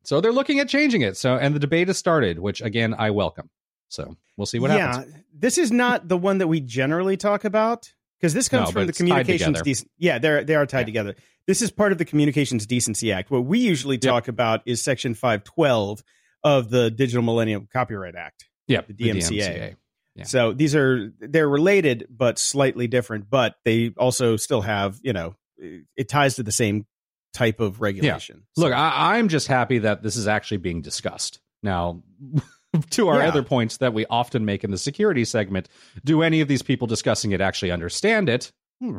[0.03, 1.17] So they're looking at changing it.
[1.17, 3.51] So and the debate has started, which again I welcome.
[3.89, 5.13] So we'll see what yeah, happens.
[5.15, 8.73] Yeah, this is not the one that we generally talk about because this comes no,
[8.73, 9.61] from the communications.
[9.63, 10.87] Dec- yeah, they're they are tied yeah.
[10.87, 11.17] together.
[11.47, 13.31] This is part of the Communications Decency Act.
[13.31, 14.29] What we usually talk yep.
[14.29, 16.03] about is Section five twelve
[16.43, 18.49] of the Digital Millennium Copyright Act.
[18.67, 19.29] Yeah, the DMCA.
[19.29, 19.77] The DMCA.
[20.17, 20.25] Yeah.
[20.25, 25.37] So these are they're related but slightly different, but they also still have you know
[25.59, 26.87] it ties to the same
[27.35, 28.45] type of regulation.
[28.57, 28.65] Yeah.
[28.65, 32.03] Look, I, I'm just happy that this is actually being discussed now.
[32.91, 33.29] to our yeah.
[33.29, 35.69] other points that we often make in the security segment,
[36.05, 38.53] do any of these people discussing it actually understand it?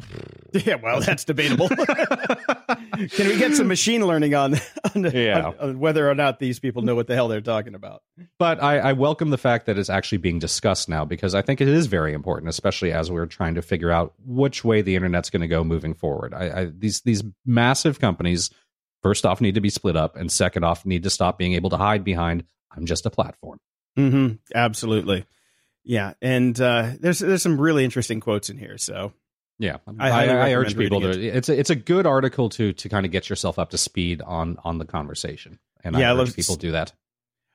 [0.65, 1.69] Yeah, well, that's debatable.
[1.69, 4.55] Can we get some machine learning on,
[4.95, 5.47] on, yeah.
[5.47, 8.01] On, on, whether or not these people know what the hell they're talking about?
[8.39, 11.61] But I, I, welcome the fact that it's actually being discussed now because I think
[11.61, 15.29] it is very important, especially as we're trying to figure out which way the internet's
[15.29, 16.33] going to go moving forward.
[16.33, 18.49] I, I, these these massive companies,
[19.03, 21.69] first off, need to be split up, and second off, need to stop being able
[21.69, 23.59] to hide behind I'm just a platform.
[23.97, 24.35] Mm-hmm.
[24.53, 25.25] Absolutely.
[25.83, 28.77] Yeah, and uh, there's there's some really interesting quotes in here.
[28.77, 29.13] So
[29.57, 31.09] yeah, I, I, I urge people to.
[31.09, 31.35] It.
[31.35, 34.21] It's a, it's a good article to to kind of get yourself up to speed
[34.21, 36.91] on on the conversation, and yeah, I, I love people do that.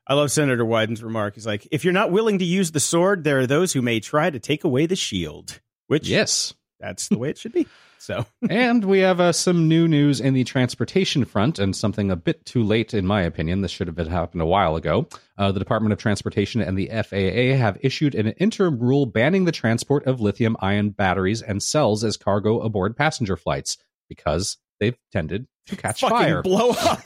[0.06, 1.34] I love Senator Wyden's remark.
[1.34, 4.00] He's like, if you're not willing to use the sword, there are those who may
[4.00, 5.60] try to take away the shield.
[5.86, 7.66] Which yes, that's the way it should be.
[8.02, 12.16] So, and we have uh, some new news in the transportation front, and something a
[12.16, 13.60] bit too late, in my opinion.
[13.60, 15.06] This should have been happened a while ago.
[15.38, 19.52] Uh, the Department of Transportation and the FAA have issued an interim rule banning the
[19.52, 25.76] transport of lithium-ion batteries and cells as cargo aboard passenger flights because they've tended to
[25.76, 26.42] catch fucking fire.
[26.42, 27.02] blow up.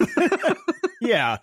[1.02, 1.36] yeah,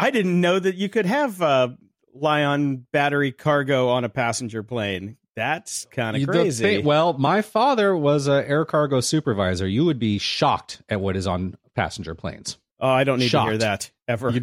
[0.00, 1.68] I didn't know that you could have uh,
[2.12, 5.16] Li-ion battery cargo on a passenger plane.
[5.40, 6.62] That's kind of crazy.
[6.62, 9.66] think- well, my father was an air cargo supervisor.
[9.66, 12.58] You would be shocked at what is on passenger planes.
[12.78, 14.32] oh, I don't need to hear that ever.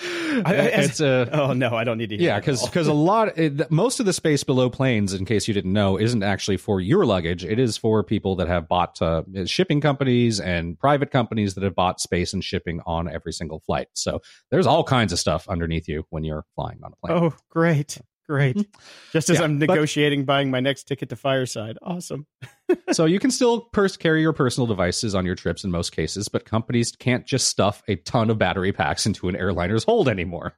[0.00, 2.26] It's a oh no, I don't need to hear.
[2.26, 5.54] yeah, because because a lot it, most of the space below planes, in case you
[5.54, 7.44] didn't know, isn't actually for your luggage.
[7.44, 11.74] It is for people that have bought uh, shipping companies and private companies that have
[11.74, 13.88] bought space and shipping on every single flight.
[13.94, 17.18] So there's all kinds of stuff underneath you when you're flying on a plane.
[17.18, 18.56] oh great, great.
[19.12, 21.78] Just as Yeah, I'm but- negotiating buying my next ticket to Fireside.
[21.82, 22.26] Awesome.
[22.92, 26.28] so you can still pers- carry your personal devices on your trips in most cases,
[26.28, 30.54] but companies can't just stuff a ton of battery packs into an airliner's hold anymore.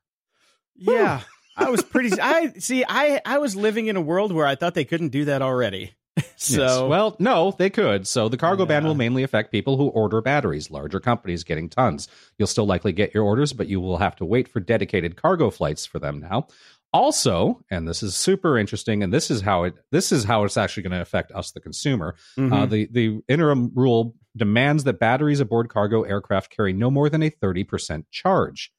[0.76, 1.20] Yeah,
[1.56, 2.10] I was pretty.
[2.20, 2.84] I see.
[2.88, 5.92] I I was living in a world where I thought they couldn't do that already.
[6.36, 6.82] so Yes.
[6.88, 8.06] well, no, they could.
[8.06, 12.08] So the cargo ban will mainly affect people who order batteries, larger companies getting tons.
[12.38, 15.50] You'll still likely get your orders, but you will have to wait for dedicated cargo
[15.50, 16.48] flights for them now.
[16.92, 20.56] Also, and this is super interesting, and this is how it this is how it's
[20.56, 22.16] actually going to affect us, the consumer.
[22.36, 22.52] mhm.
[22.52, 27.22] Uh, the the interim rule demands that batteries aboard cargo aircraft carry no more than
[27.22, 28.72] a thirty percent charge.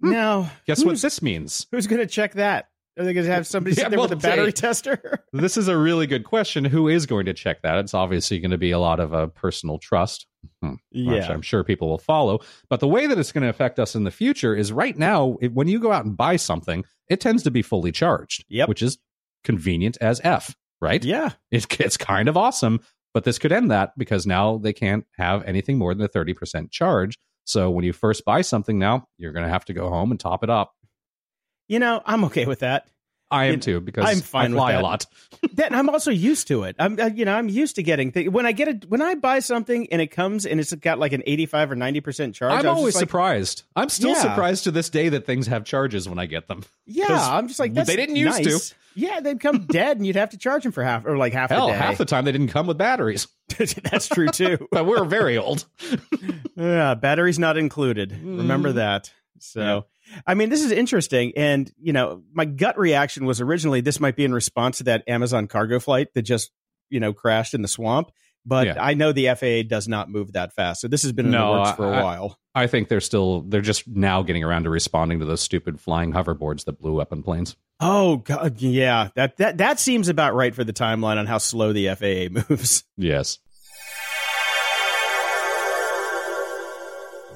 [0.00, 1.66] now Guess what this means?
[1.72, 2.68] Who's going to check that?
[2.98, 5.24] Are they going to have somebody Yeah, sit there well, with a battery they- tester?
[5.32, 6.64] This is a really good question.
[6.64, 7.78] Who is going to check that?
[7.78, 10.26] It's obviously going to be a lot of uh, personal trust.
[10.62, 10.74] Hmm.
[10.90, 12.40] which I'm sure people will follow.
[12.70, 15.36] But the way that it's going to affect us in the future is right now,
[15.42, 18.68] it, when you go out and buy something, it tends to be fully charged, Yep.
[18.68, 18.98] which is
[19.44, 21.04] convenient as F, right?
[21.04, 21.32] Yeah.
[21.50, 22.80] It, it's kind of awesome,
[23.12, 26.70] but this could end that because now they can't have anything more than a 30%
[26.70, 27.18] charge.
[27.44, 30.20] So when you first buy something now, you're going to have to go home and
[30.20, 30.72] top it up.
[31.68, 32.86] You know, I'm okay with that.
[33.30, 35.06] I am You- too because I'm fine I fly a lot.
[35.54, 36.76] That I'm also used to it.
[36.78, 39.14] I'm, uh, you know, I'm used to getting th- when I get it when I
[39.14, 42.52] buy something and it comes and it's got like an 85 or 90 percent charge.
[42.64, 43.62] I'm always like, surprised.
[43.74, 44.20] I'm still Yeah.
[44.22, 46.62] surprised to this day that things have charges when I get them.
[46.92, 48.74] Yeah, I'm just like they didn't used to.
[48.96, 51.50] Yeah, they'd come dead and you'd have to charge them for half or like half
[51.50, 53.28] Hell, half the time they didn't come with batteries.
[53.56, 54.66] that's true too.
[54.72, 55.64] but we're very old.
[56.56, 58.12] Yeah, batteries not included.
[58.12, 58.76] Remember Mhm.
[58.76, 59.12] that.
[59.38, 59.86] So,
[60.26, 61.32] I mean, this is interesting.
[61.36, 65.04] And, you know, my gut reaction was originally this might be in response to that
[65.08, 66.50] Amazon cargo flight that just,
[66.88, 68.10] you know, crashed in the swamp.
[68.46, 68.76] But Yeah.
[68.82, 70.80] I know the FAA does not move that fast.
[70.80, 72.38] So this has been in No, the works for a I- while.
[72.52, 76.12] I think they're still they're just now getting around to responding to those stupid flying
[76.12, 77.56] hoverboards that blew up in planes.
[77.78, 78.60] Oh, God.
[78.60, 79.10] Yeah.
[79.14, 82.82] That, that, that seems about right for the timeline on how slow the FAA moves.
[82.96, 83.38] Yes.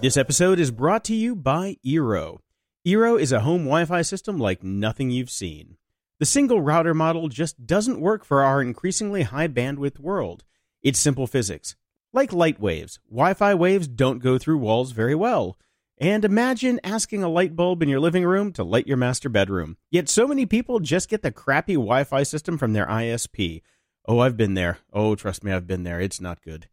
[0.02, 2.38] This episode is brought to you by Eero.
[2.87, 5.79] Eero is a home Wi Fi system like nothing you've seen.
[6.18, 10.44] The single router model just doesn't work for our increasingly high bandwidth world.
[10.83, 11.77] It's simple physics.
[12.12, 15.57] Like light waves, Wi Fi waves don't go through walls very well.
[15.97, 19.79] And imagine asking a light bulb in your living room to light your master bedroom.
[19.90, 23.62] Yet so many people just get the crappy Wi Fi system from their ISP.
[24.07, 24.81] Oh, I've been there.
[24.92, 26.03] Oh, trust me, I've been there.
[26.03, 26.68] It's not good.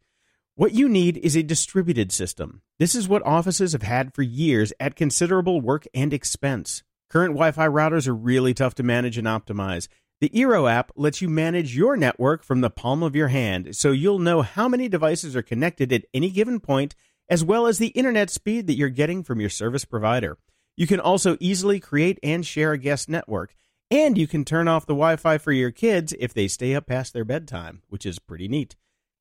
[0.54, 2.60] What you need is a distributed system.
[2.78, 6.82] This is what offices have had for years at considerable work and expense.
[7.08, 9.88] Current Wi Fi routers are really tough to manage and optimize.
[10.20, 13.92] The Eero app lets you manage your network from the palm of your hand, so
[13.92, 16.94] you'll know how many devices are connected at any given point,
[17.30, 20.36] as well as the internet speed that you're getting from your service provider.
[20.76, 23.54] You can also easily create and share a guest network,
[23.90, 26.86] and you can turn off the Wi Fi for your kids if they stay up
[26.88, 28.76] past their bedtime, which is pretty neat.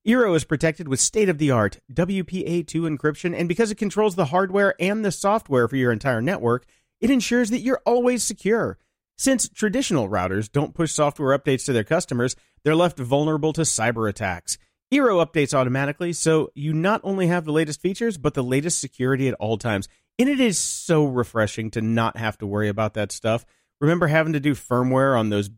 [0.08, 4.26] Eero is protected with state of the art WPA2 encryption, and because it controls the
[4.26, 6.66] hardware and the software for your entire network,
[7.00, 8.80] it ensures that you're always secure.
[9.20, 14.10] Since traditional routers don't push software updates to their customers, they're left vulnerable to cyber
[14.10, 14.58] attacks.
[14.92, 19.28] Eero updates automatically, so you not only have the latest features, but the latest security
[19.28, 19.88] at all times.
[20.18, 23.46] And it is so refreshing to not have to worry about that stuff.
[23.80, 25.52] Remember having to do firmware on those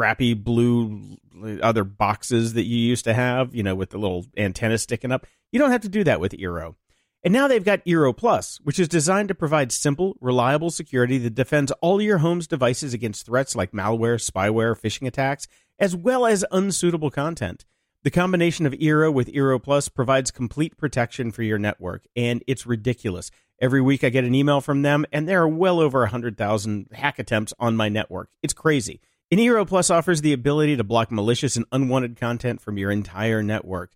[0.00, 4.24] crappy blue uh, other boxes that you used to have, you know, with the little
[4.34, 5.26] antenna sticking up.
[5.52, 6.76] You don't have to do that with Eero.
[7.22, 11.34] And now they've got Eero Plus, which is designed to provide simple, reliable security that
[11.34, 15.46] defends all your home's devices against threats like malware, spyware, phishing attacks,
[15.78, 17.66] as well as unsuitable content.
[18.02, 22.64] The combination of Eero with Eero Plus provides complete protection for your network, and it's
[22.64, 23.30] ridiculous.
[23.60, 27.18] Every week I get an email from them, and there are well over 100,000 hack
[27.18, 28.30] attempts on my network.
[28.42, 29.02] It's crazy.
[29.38, 33.92] Eero Plus offers the ability to block malicious and unwanted content from your entire network.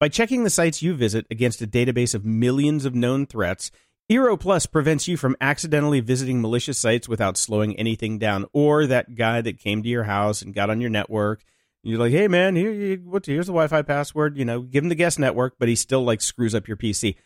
[0.00, 3.70] By checking the sites you visit against a database of millions of known threats,
[4.10, 9.14] Eero Plus prevents you from accidentally visiting malicious sites without slowing anything down, or that
[9.14, 11.44] guy that came to your house and got on your network.
[11.82, 14.38] You're like, hey man, here, here's the Wi-Fi password.
[14.38, 17.16] You know, give him the guest network, but he still like screws up your PC.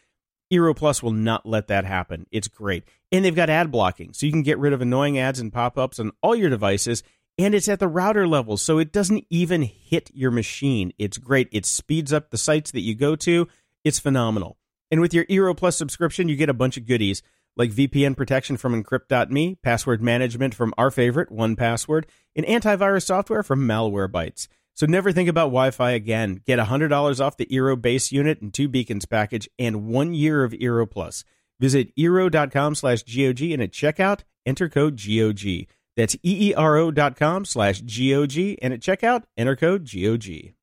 [0.53, 2.27] Eero Plus will not let that happen.
[2.33, 5.39] It's great, and they've got ad blocking, so you can get rid of annoying ads
[5.39, 7.05] and pop-ups on all your devices
[7.39, 10.93] and it's at the router level, so it doesn't even hit your machine.
[10.99, 11.49] It's great.
[11.53, 13.49] It speeds up the sites that you go to.
[13.85, 14.59] It's phenomenal.
[14.91, 17.23] And with your Eero Plus subscription, you get a bunch of goodies
[17.57, 23.67] like VPN protection from Encrypt.me, password management from our favorite, 1Password, and antivirus software from
[23.67, 24.49] Malwarebytes.
[24.75, 26.41] So never think about Wi-Fi again.
[26.47, 30.53] Get $100 off the Eero base unit and two beacons package and one year of
[30.53, 31.25] Eero Plus.
[31.61, 35.67] Visit Eero.com slash GOG and at checkout, enter code GOG.
[35.97, 40.55] That's E-E-R-O dot com slash G-O-G, and at checkout, enter code GOG.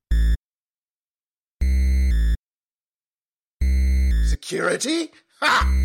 [4.24, 5.10] Security?
[5.40, 5.76] Ha!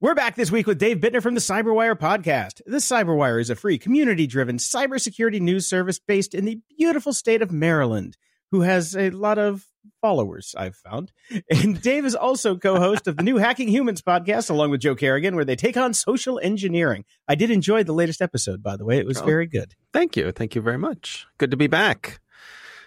[0.00, 2.60] We're back this week with Dave Bittner from the Cyberwire podcast.
[2.66, 7.52] The Cyberwire is a free, community-driven cybersecurity news service based in the beautiful state of
[7.52, 8.16] Maryland,
[8.50, 9.64] who has a lot of
[10.00, 11.12] followers, I've found.
[11.50, 14.94] And Dave is also co host of the new Hacking Humans podcast, along with Joe
[14.94, 17.04] Carrigan, where they take on social engineering.
[17.28, 18.98] I did enjoy the latest episode, by the way.
[18.98, 19.74] It was oh, very good.
[19.92, 20.32] Thank you.
[20.32, 21.26] Thank you very much.
[21.38, 22.20] Good to be back.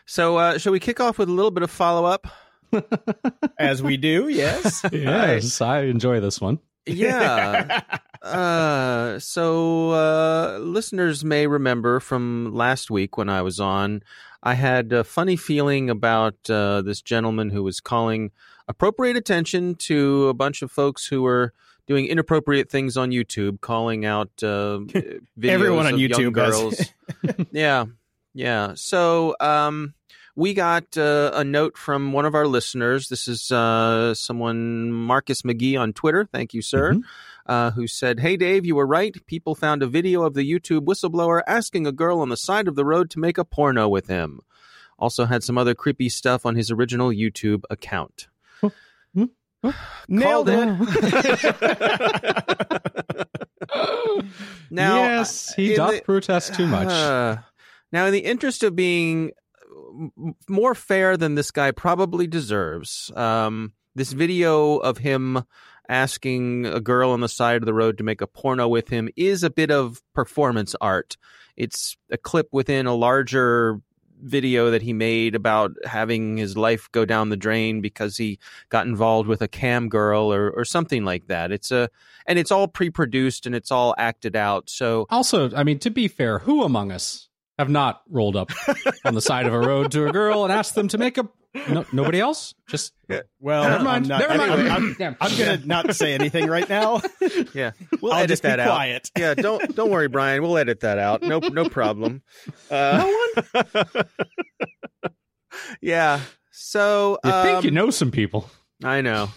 [0.05, 2.27] So, uh, shall we kick off with a little bit of follow up?
[3.59, 4.83] As we do, yes.
[4.91, 6.59] yes, I enjoy this one.
[6.85, 7.81] Yeah.
[8.21, 14.03] uh, so, uh, listeners may remember from last week when I was on,
[14.45, 18.31] I had a funny feeling about uh, this gentleman who was calling
[18.67, 21.51] appropriate attention to a bunch of folks who were
[21.87, 24.45] doing inappropriate things on YouTube, calling out uh,
[24.87, 26.79] videos Everyone on of YouTube young girls.
[27.51, 27.85] yeah,
[28.35, 28.73] yeah.
[28.75, 29.95] So um,
[30.35, 33.09] we got uh, a note from one of our listeners.
[33.09, 36.29] This is uh, someone, Marcus McGee on Twitter.
[36.31, 36.91] Thank you, sir.
[36.91, 37.01] Mm-hmm
[37.45, 39.15] uh, who said, Hey, Dave, you were right.
[39.27, 42.75] People found a video of the YouTube whistleblower asking a girl on the side of
[42.75, 44.39] the road to make a porno with him.
[44.97, 48.27] Also had some other creepy stuff on his original YouTube account.
[50.07, 50.55] Nailed it.
[54.69, 56.87] now, yes, he doth the, protest too much.
[56.87, 57.37] Uh,
[57.91, 59.31] now, in the interest of being
[60.47, 65.43] more fair than this guy probably deserves, um, this video of him
[65.89, 69.09] asking a girl on the side of the road to make a porno with him
[69.15, 71.17] is a bit of performance art.
[71.55, 73.79] It's a clip within a larger
[74.21, 78.87] video that he made about having his life go down the drain because he got
[78.87, 81.51] involved with a cam girl or, or something like that.
[81.51, 81.89] It's a
[82.25, 84.69] and it's all pre-produced and it's all acted out.
[84.69, 88.51] So also, I mean, to be fair, who among us have not rolled up
[89.05, 91.27] on the side of a road to a girl and asked them to make a
[91.69, 92.53] no, nobody else?
[92.67, 93.21] Just yeah.
[93.39, 94.07] well, never mind.
[94.07, 94.51] Not, never mind.
[94.51, 97.01] Anyway, I'm, I'm, gonna not say anything right now.
[97.53, 98.67] Yeah, we'll I'll edit just that be out.
[98.67, 99.11] Quiet.
[99.17, 100.41] Yeah, don't don't worry, Brian.
[100.41, 101.21] We'll edit that out.
[101.21, 102.21] No, no problem.
[102.69, 103.05] Uh,
[103.53, 104.05] no one.
[105.81, 106.21] yeah.
[106.51, 108.49] So you um, think you know some people?
[108.83, 109.29] I know.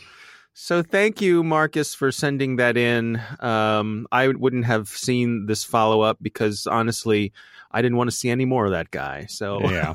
[0.55, 3.21] So thank you, Marcus, for sending that in.
[3.39, 7.33] Um, I wouldn't have seen this follow up because honestly,
[7.79, 9.27] I didn't want to see any more of that guy.
[9.27, 9.95] So yeah,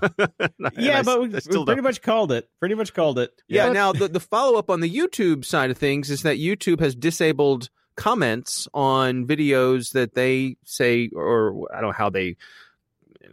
[0.78, 1.84] yeah, but we, we pretty don't.
[1.84, 2.50] much called it.
[2.62, 3.32] Pretty much called it.
[3.50, 3.68] Yeah.
[3.68, 6.80] yeah now the the follow up on the YouTube side of things is that YouTube
[6.80, 12.38] has disabled comments on videos that they say, or I don't know how they,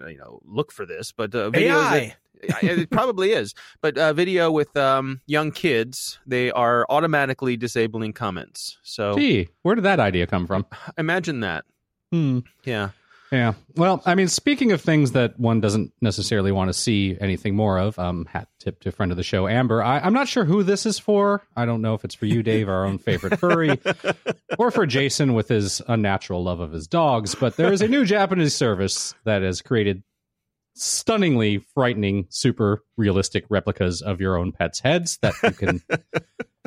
[0.08, 2.16] you know, look for this, but uh, videos AI.
[2.48, 3.54] That, it probably is.
[3.82, 8.78] But uh, video with um, young kids, they are automatically disabling comments.
[8.82, 10.66] So, gee, where did that idea come from?
[10.98, 11.64] Imagine that.
[12.10, 12.40] Hmm.
[12.64, 12.90] Yeah.
[13.32, 13.54] Yeah.
[13.76, 17.78] Well, I mean, speaking of things that one doesn't necessarily want to see anything more
[17.78, 19.82] of, um, hat tip to friend of the show, Amber.
[19.82, 21.46] I, am not sure who this is for.
[21.56, 23.78] I don't know if it's for you, Dave, our own favorite furry,
[24.58, 27.36] or for Jason with his unnatural love of his dogs.
[27.36, 30.02] But there is a new Japanese service that has created
[30.74, 35.82] stunningly frightening, super realistic replicas of your own pets' heads that you can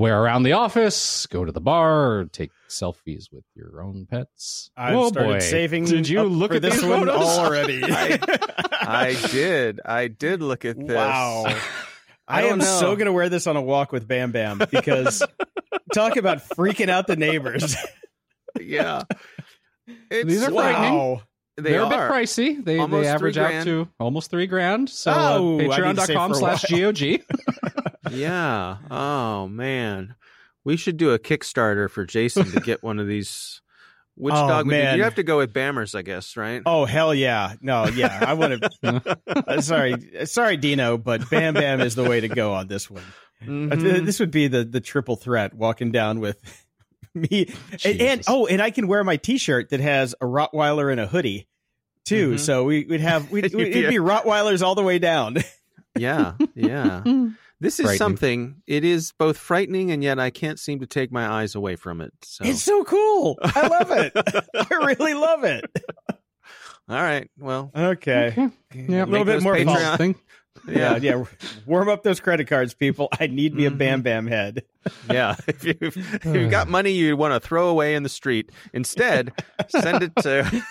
[0.00, 4.70] wear around the office, go to the bar, take selfies with your own pets.
[4.76, 5.38] i oh, started boy.
[5.40, 5.84] saving.
[5.84, 7.82] Did you look at this one already?
[7.84, 8.18] I,
[8.72, 9.80] I, did.
[9.84, 10.96] I did look at this.
[10.96, 11.44] Wow.
[11.46, 11.58] I,
[12.26, 12.64] I am know.
[12.64, 15.22] so going to wear this on a walk with Bam Bam because
[15.94, 17.76] talk about freaking out the neighbors.
[18.58, 19.02] yeah.
[20.10, 20.94] It's, These are frightening.
[20.94, 21.22] Wow.
[21.56, 22.64] They are a bit pricey.
[22.64, 24.88] They they average out to almost three grand.
[24.88, 27.22] So oh, uh, patreon.com slash GOG.
[28.10, 28.76] Yeah.
[28.90, 30.14] Oh man.
[30.64, 33.62] We should do a Kickstarter for Jason to get one of these
[34.14, 34.82] Which Oh, dog would you?
[34.82, 34.96] man.
[34.98, 36.60] You have to go with Bammers, I guess, right?
[36.66, 37.54] Oh hell yeah!
[37.62, 39.58] No, yeah, I want to.
[39.62, 43.02] sorry, sorry, Dino, but Bam Bam is the way to go on this one.
[43.42, 44.04] Uh, Mhm.
[44.04, 46.36] This would be the the triple threat walking down with
[47.14, 47.50] me,
[47.82, 51.06] and, and oh, and I can wear my T-shirt that has a Rottweiler and a
[51.06, 51.48] hoodie
[52.04, 52.32] too.
[52.32, 52.38] Mhm.
[52.38, 55.38] So we, we'd have we'd, You'd we'd be it'd be Rottweilers all the way down.
[55.98, 57.02] Yeah, yeah.
[57.60, 58.62] This is something.
[58.66, 62.00] It is both frightening and yet I can't seem to take my eyes away from
[62.00, 62.12] it.
[62.22, 63.38] So, It's so cool.
[63.42, 64.12] I love it.
[64.70, 65.64] I really love it.
[66.88, 67.30] all right.
[67.38, 68.34] Well, Okay.
[68.74, 70.14] Yeah, A little bit more Patreon- follow- Thing.
[70.68, 71.24] Yeah, yeah.
[71.64, 73.08] Warm up those credit cards, people.
[73.18, 73.78] I need me a Mhm.
[73.78, 74.64] Bam Bam head.
[75.10, 78.50] Yeah, if you've, if you've got money you want to throw away in the street,
[78.72, 79.32] instead
[79.68, 80.62] send it to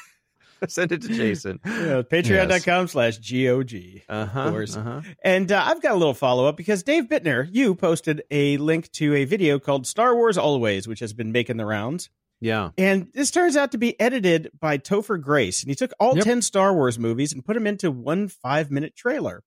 [0.67, 1.59] send it to Jason.
[1.65, 4.01] Yeah, Patreon.com slash GOG.
[4.09, 4.41] Uh huh.
[4.41, 4.75] Of course.
[4.77, 5.01] Uh-huh.
[5.23, 8.91] And uh, I've got a little follow up because Dave Bittner, you posted a link
[8.93, 12.09] to a video called Star Wars Always, which has been making the rounds.
[12.41, 12.69] Yeah.
[12.77, 15.61] And this turns out to be edited by Topher Grace.
[15.61, 16.23] And he took all Yep.
[16.23, 19.43] 10 Star Wars movies and put them into one five minute trailer.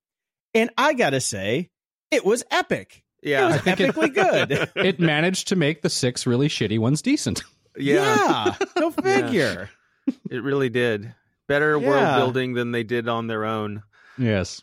[0.55, 1.71] And I got to say,
[2.11, 3.03] it was epic.
[3.23, 3.49] Yeah.
[3.49, 4.69] It was epically good.
[4.77, 7.43] It managed to make the six really shitty ones decent.
[7.79, 8.55] yeah.
[8.61, 9.71] Yeah, go figure.
[10.31, 11.15] It really did.
[11.47, 11.89] Better Yeah.
[11.89, 13.83] world building than they did on their own.
[14.19, 14.63] Yes.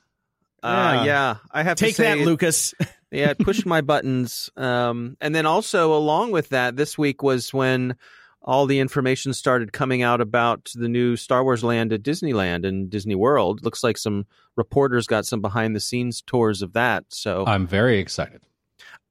[0.64, 1.04] Uh, Yeah.
[1.06, 1.36] yeah.
[1.52, 2.74] I have Take to say, that, Lucas.
[3.12, 4.50] yeah, it pushed my buttons.
[4.58, 7.96] Um, and then also along with that, this week was when
[8.42, 12.90] all the information started coming out about the new Star Wars land at Disneyland and
[12.90, 13.64] Disney World.
[13.64, 14.26] Looks like some
[14.56, 17.04] reporters got some behind the scenes tours of that.
[17.10, 18.42] So I'm very excited.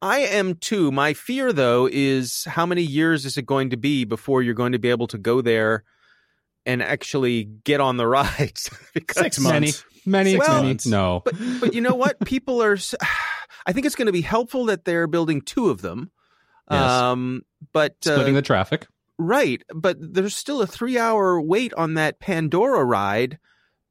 [0.01, 0.91] I am too.
[0.93, 4.72] My fear though is how many years is it going to be before you're going
[4.72, 5.85] to be able to go there
[6.68, 8.70] and actually get on the rides?
[8.94, 9.84] because Six months.
[10.06, 10.66] Many, Six many.
[10.68, 10.86] months.
[10.86, 11.22] No.
[11.24, 12.20] but but you know what?
[12.24, 12.76] People are.
[13.66, 16.10] I think it's going to be helpful that they're building two of them.
[16.70, 16.80] Yes.
[16.80, 17.42] Um,
[17.72, 18.86] but uh, Splitting the traffic.
[19.18, 23.38] right, but there's still a three-hour wait on that Pandora ride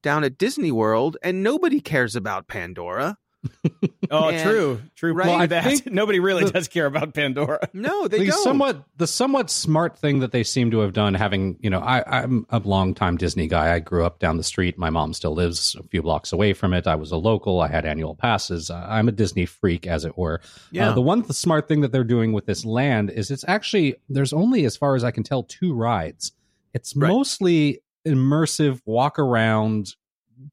[0.01, 3.17] down at Disney World, and nobody cares about Pandora.
[4.09, 4.81] Oh, And- true.
[4.95, 5.13] True.
[5.13, 5.27] right?
[5.27, 5.63] Well, I that.
[5.65, 7.67] think Nobody really the- does care about Pandora.
[7.73, 8.43] No, they the don't.
[8.43, 12.21] somewhat the somewhat smart thing that they seem to have done having you know I,
[12.21, 15.33] i'm a long time disney guy i grew up down the street my mom still
[15.33, 18.69] lives a few blocks away from it i was a local i had annual passes
[18.71, 20.89] I- i'm a disney freak as it were Yeah.
[20.89, 23.95] Uh, the one the smart thing that they're doing with this land is it's actually
[24.09, 26.31] there's only as far as i can tell two rides
[26.73, 27.09] it's Right.
[27.09, 29.95] mostly immersive walk around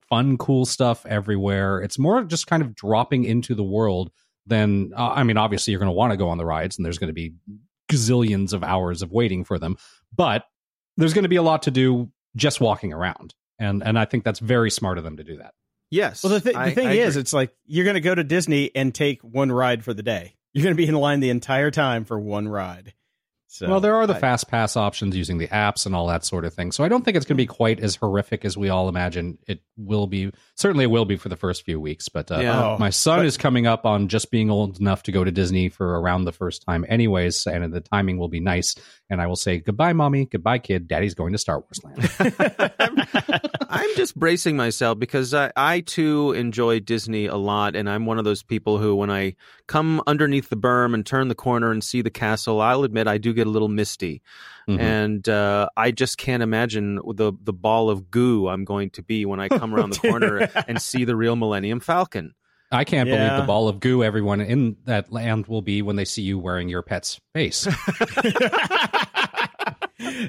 [0.09, 4.11] fun cool stuff everywhere it's more just kind of dropping into the world
[4.47, 6.85] than uh, i mean obviously you're going to want to go on the rides and
[6.85, 7.33] there's going to be
[7.91, 9.77] gazillions of hours of waiting for them
[10.15, 10.45] but
[10.97, 14.25] there's going to be a lot to do just walking around and and i think
[14.25, 15.55] that's very smart of them to do that
[15.91, 16.25] yes.
[16.25, 17.21] Well, the, th- I- thing I is, agree.
[17.21, 20.35] it's like you're going to go to Disney and take one ride for the day.
[20.53, 22.95] You're going to be in line the entire time for one ride.
[23.47, 26.25] So, well, there are the I- fast pass options using the apps and all that
[26.25, 26.73] sort of thing.
[26.73, 29.39] So I don't think it's going to be quite as horrific as we all imagine
[29.47, 30.33] it will be.
[30.55, 32.09] Certainly, it will be for the first few weeks.
[32.09, 32.65] But uh, Yeah.
[32.65, 35.31] Oh, my son but- is coming up on just being old enough to go to
[35.31, 38.75] Disney for around the first time, anyways, and the timing will be nice.
[39.11, 40.89] And I will say goodbye, mommy, goodbye, kid.
[40.89, 42.71] Daddy's going to Star Wars Land.
[43.69, 48.19] I'm just bracing myself because I, I too enjoy Disney a lot, and I'm one
[48.19, 49.35] of those people who, when I
[49.67, 53.19] come underneath the berm and turn the corner and see the castle, I'll admit I
[53.19, 54.23] do get a little misty,
[54.69, 54.81] Mhm.
[54.81, 59.27] and uh, I just can't imagine the the ball of goo I'm going to be
[59.27, 62.35] when I come around the corner and see the real Millennium Falcon.
[62.73, 66.05] I can't believe the ball of goo everyone in that land will be when they
[66.05, 67.69] see you wearing your pet's face.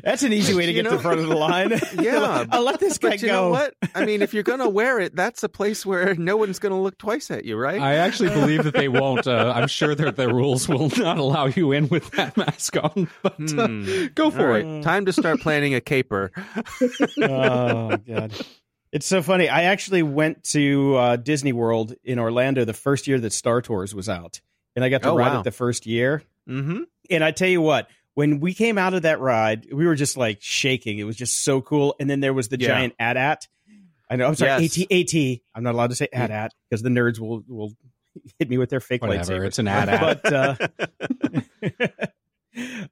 [0.04, 1.72] That's an easy way to You get to the front of the line.
[2.02, 3.34] Yeah, I'll let this guy But you go.
[3.34, 3.74] know what?
[3.94, 6.72] I mean, if you're going to wear it, that's a place where no one's going
[6.74, 7.80] to look twice at you, right?
[7.82, 9.28] I actually believe that they won't.
[9.28, 13.10] Uh, I'm sure that the rules will not allow you in with that mask on.
[13.24, 14.06] But uh, Hmm.
[14.16, 14.84] go for right, it.
[14.84, 16.32] time to start planning a caper.
[17.22, 18.34] oh god
[18.92, 23.20] it's so funny i actually went to uh, disney world in orlando the first year
[23.20, 24.42] that star tours was out
[24.76, 25.40] and i got to Oh, ride wow.
[25.42, 26.84] it the first year Mm-hmm.
[27.10, 30.18] and i tell you what when we came out of that ride we were just
[30.18, 32.68] like shaking it was just so cool and then there was the Yeah.
[32.70, 33.48] giant at
[34.10, 34.78] i know i'm sorry Yes.
[34.80, 37.74] at at i'm not allowed to say at because the nerds will will
[38.40, 39.34] hit me with their fake Whatever.
[39.40, 39.90] lightsabers It's an ad.
[39.90, 40.22] ad.
[40.24, 41.98] but uh,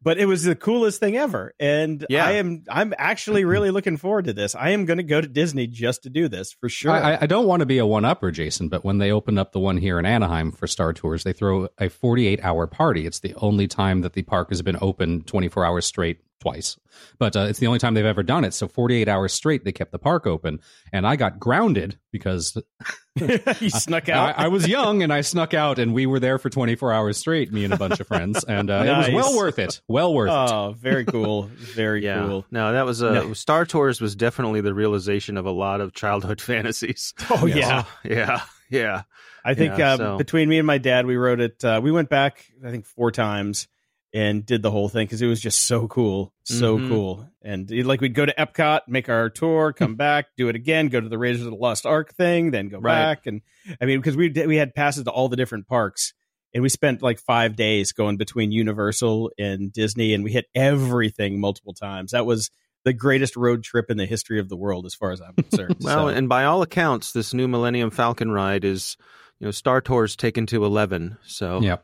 [0.02, 2.26] but it was the coolest thing ever and Yeah.
[2.26, 5.28] i am i'm actually really looking forward to this i am going to go to
[5.28, 8.06] disney just to do this for sure I, I- don't want to be a one
[8.06, 11.24] upper, Jason, but when they open up the one here in Anaheim for Star Tours,
[11.24, 13.06] they throw a 48 hour party.
[13.08, 16.78] It's the only time that the park has been open 24 hours straight twice,
[17.20, 18.54] but uh, it's the only time they've ever done it.
[18.54, 20.60] So 48 hours straight, they kept the park open,
[20.92, 22.58] and I got grounded because
[23.16, 24.38] you snuck out.
[24.38, 27.18] I, I, was young and I snuck out, and we were there for 24 hours
[27.18, 29.08] straight, me and a bunch of friends, and uh, Nice.
[29.08, 29.82] it was well worth it.
[29.88, 30.34] Well worth it.
[30.54, 31.44] oh, very cool.
[31.56, 32.26] Very yeah.
[32.26, 32.46] cool.
[32.52, 33.34] No, that was a No.
[33.34, 37.14] Star Tours was definitely the realization of a lot of childhood fantasies.
[37.30, 37.58] Oh Yes.
[38.04, 38.12] yeah.
[38.12, 39.02] yeah, yeah.
[39.46, 41.64] I think Yeah, uh, so- between me and my dad, we wrote it.
[41.64, 43.68] Uh, we went back, I think, four times
[44.14, 46.88] and did the whole thing because it was just so cool, so Mhm.
[46.90, 47.30] cool.
[47.42, 50.90] And it- like we'd go to Epcot, make our tour, come back, do it again,
[50.90, 52.94] go to the Raiders of the Lost Ark thing, then go Right.
[52.94, 53.26] back.
[53.26, 53.42] And
[53.82, 56.14] I mean, because we we had passes to all the different parks,
[56.54, 61.40] and we spent like five days going between Universal and Disney, and we hit everything
[61.40, 62.12] multiple times.
[62.12, 62.52] That was
[62.86, 65.78] the greatest road trip in the history of the world, as far as I'm concerned.
[65.82, 68.96] Well, So- and by all accounts, this new Millennium Falcon ride is,
[69.40, 71.18] you know, Star Tours taken to eleven.
[71.26, 71.84] So Yep.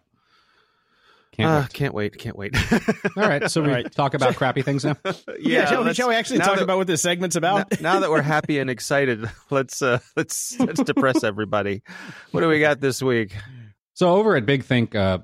[1.39, 1.73] Can't uh, wait.
[1.73, 2.71] can't wait, can't wait.
[3.17, 3.91] All right, so we All right.
[3.91, 4.97] talk about crappy things now.
[5.39, 7.79] yeah, shall, we, shall we actually talk that- about what this segment's now, about?
[7.79, 11.81] now that we're happy and excited, let's uh, let's let's depress everybody.
[12.31, 13.33] What do we got this week?
[13.93, 15.19] So over at Big Think, uh,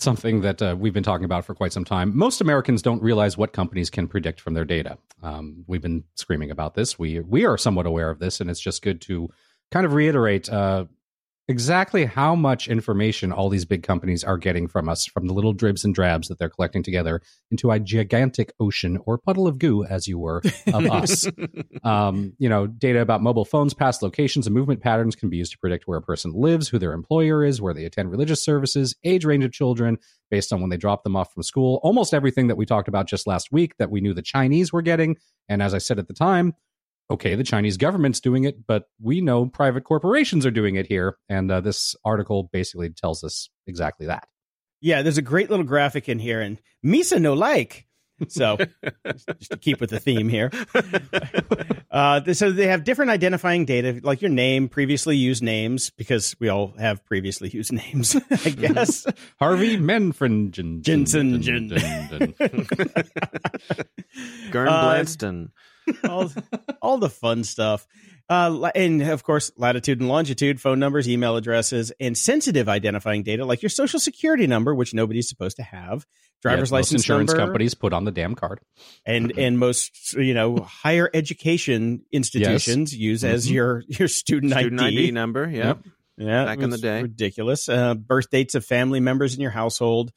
[0.00, 2.16] something that uh, we've been talking about for quite some time.
[2.16, 4.98] Most Americans don't realize what companies can predict from their data.
[5.22, 6.98] Um, we've been screaming about this.
[6.98, 9.28] We we are somewhat aware of this, and it's just good to
[9.70, 10.86] kind of reiterate uh,
[11.48, 15.52] exactly how much information all these big companies are getting from us, from the little
[15.52, 17.20] dribs and drabs that they're collecting together
[17.50, 20.42] into a gigantic ocean or puddle of goo, as you were,
[20.72, 21.26] of us.
[21.82, 25.52] Um, you know, data about mobile phones, past locations, and movement patterns can be used
[25.52, 28.94] to predict where a person lives, who their employer is, where they attend religious services,
[29.04, 29.98] age range of children,
[30.30, 31.80] based on when they drop them off from school.
[31.82, 34.82] Almost everything that we talked about just last week that we knew the Chinese were
[34.82, 35.16] getting.
[35.48, 36.54] And as I said at the time,
[37.10, 41.16] okay, the Chinese government's doing it, but we know private corporations are doing it here.
[41.28, 44.26] And uh, this article basically tells us exactly that.
[44.80, 47.86] Yeah, there's a great little graphic in here, and Misa no like.
[48.28, 48.58] So,
[49.38, 50.50] just to keep with the theme here.
[51.94, 56.48] Uh, so they have different identifying data, like your name, previously used names, because we
[56.48, 59.06] all have previously used names, I guess.
[59.38, 60.80] Harvey Menfringen.
[60.80, 61.68] Jensen, Jen-
[64.50, 65.52] Gern Uh, Blanston.
[66.08, 66.30] All,
[66.82, 67.86] all the fun stuff.
[68.28, 73.44] Uh, and of course, latitude and longitude, phone numbers, email addresses, and sensitive identifying data
[73.44, 76.06] like your social security number, which nobody's supposed to have,
[76.40, 78.60] driver's Yeah, most license insurance number, companies put on the damn card.
[79.04, 83.52] and and most you know higher education institutions use as Mhm.
[83.52, 85.46] your your student, Student ID number.
[85.50, 85.80] Yep.
[86.16, 87.02] Yeah, back in the day.
[87.02, 87.68] ridiculous.
[87.68, 90.12] Uh, birth dates of family members in your household,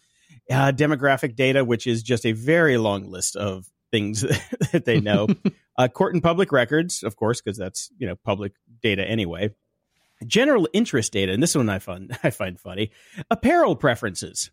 [0.49, 4.21] uh, demographic data, which is just a very long list of things
[4.71, 5.27] that they know.
[5.77, 9.53] uh, court and public records, of course, because that's you know public data anyway.
[10.25, 12.91] General interest data, and this one I find I find funny.
[13.29, 14.49] Apparel preferences.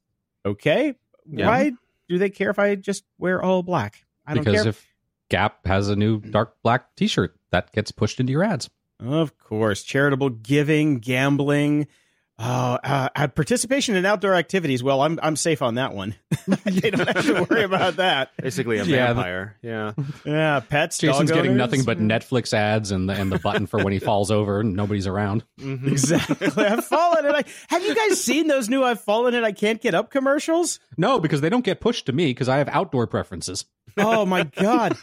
[0.46, 0.94] Okay,
[1.26, 1.46] Yeah.
[1.46, 1.72] why
[2.08, 4.04] do they care if I just wear all black?
[4.26, 4.70] I don't because care.
[4.70, 4.86] if
[5.30, 8.68] Gap has a new dark black T-shirt, that gets pushed into your ads.
[9.00, 11.86] Of course, charitable giving, gambling,
[12.38, 14.82] uh, uh, uh, participation in outdoor activities.
[14.82, 16.16] Well, I'm I'm safe on that one.
[16.64, 18.30] they don't have to worry about that.
[18.36, 19.56] Basically a Yeah, the- vampire.
[19.62, 19.92] Yeah.
[20.24, 20.98] Yeah, pets.
[20.98, 21.58] Jason's dog getting owners.
[21.58, 24.74] nothing but Netflix ads and the and the button for when he falls over and
[24.74, 25.44] nobody's around.
[25.60, 25.86] Mhm.
[25.94, 26.64] Exactly.
[26.66, 29.80] I've fallen and I have you guys seen those new "I've fallen and I can't
[29.80, 30.80] get up" commercials?
[30.98, 33.64] No, because they don't get pushed to me because I have outdoor preferences.
[33.96, 34.96] Oh my god!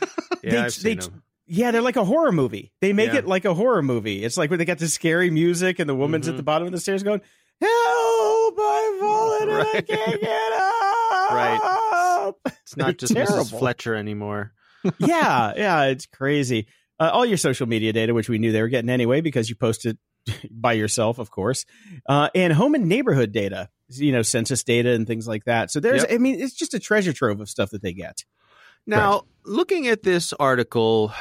[0.43, 1.23] Yeah, They- I've they- seen them.
[1.53, 2.71] Yeah, they're like a horror movie.
[2.79, 3.19] They make Yeah.
[3.19, 4.23] it like a horror movie.
[4.23, 6.37] It's like when they got the scary music and the woman's at Mhm.
[6.37, 7.19] the bottom of the stairs going,
[7.59, 8.59] "Help!
[8.59, 12.33] I've fallen and I can't get up." Right.
[12.63, 13.35] It's not just terrible.
[13.43, 13.59] Mrs.
[13.59, 14.53] Fletcher anymore.
[14.99, 16.67] yeah, yeah, it's crazy.
[16.99, 19.55] Uh, all your social media data, which we knew they were getting anyway, because you
[19.55, 19.97] posted
[20.51, 21.65] by yourself, of course,
[22.07, 25.71] uh, and home and neighborhood data, you know, census data and things like that.
[25.71, 26.11] So there's, Yep.
[26.13, 28.23] I mean, it's just a treasure trove of stuff that they get.
[28.87, 31.13] Now, looking at this article,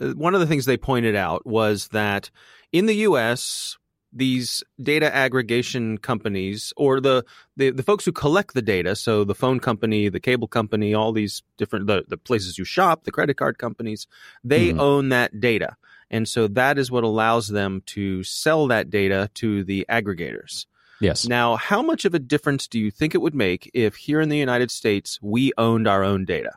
[0.00, 2.30] uh, one of the things they pointed out was that
[2.72, 3.78] in the U.S.,
[4.16, 7.24] these data aggregation companies, or the,
[7.56, 11.12] the the folks who collect the data, so the phone company, the cable company, all
[11.12, 14.06] these different the, the places you shop, the credit card companies,
[14.44, 14.78] they Mhm.
[14.78, 15.76] own that data,
[16.10, 20.66] and so that is what allows them to sell that data to the aggregators.
[21.00, 21.26] Yes.
[21.26, 24.28] Now, how much of a difference do you think it would make if here in
[24.28, 26.52] the United States we owned our own data?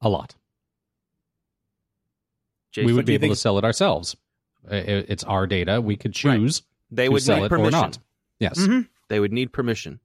[0.00, 0.34] A lot.
[2.72, 4.16] Jason, we would be able think- to sell it ourselves.
[4.70, 5.80] I- I- It's our data.
[5.80, 6.36] We could Right.
[6.38, 7.98] choose they to would sell need it or not.
[8.38, 8.58] Yes.
[8.58, 8.88] Mhm.
[9.08, 10.00] They would need permission.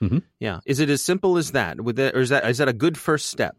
[0.00, 0.22] Mhm.
[0.38, 0.60] Yeah.
[0.64, 1.80] Is it as simple as that?
[1.80, 3.56] Would that, or is that is that a good first step?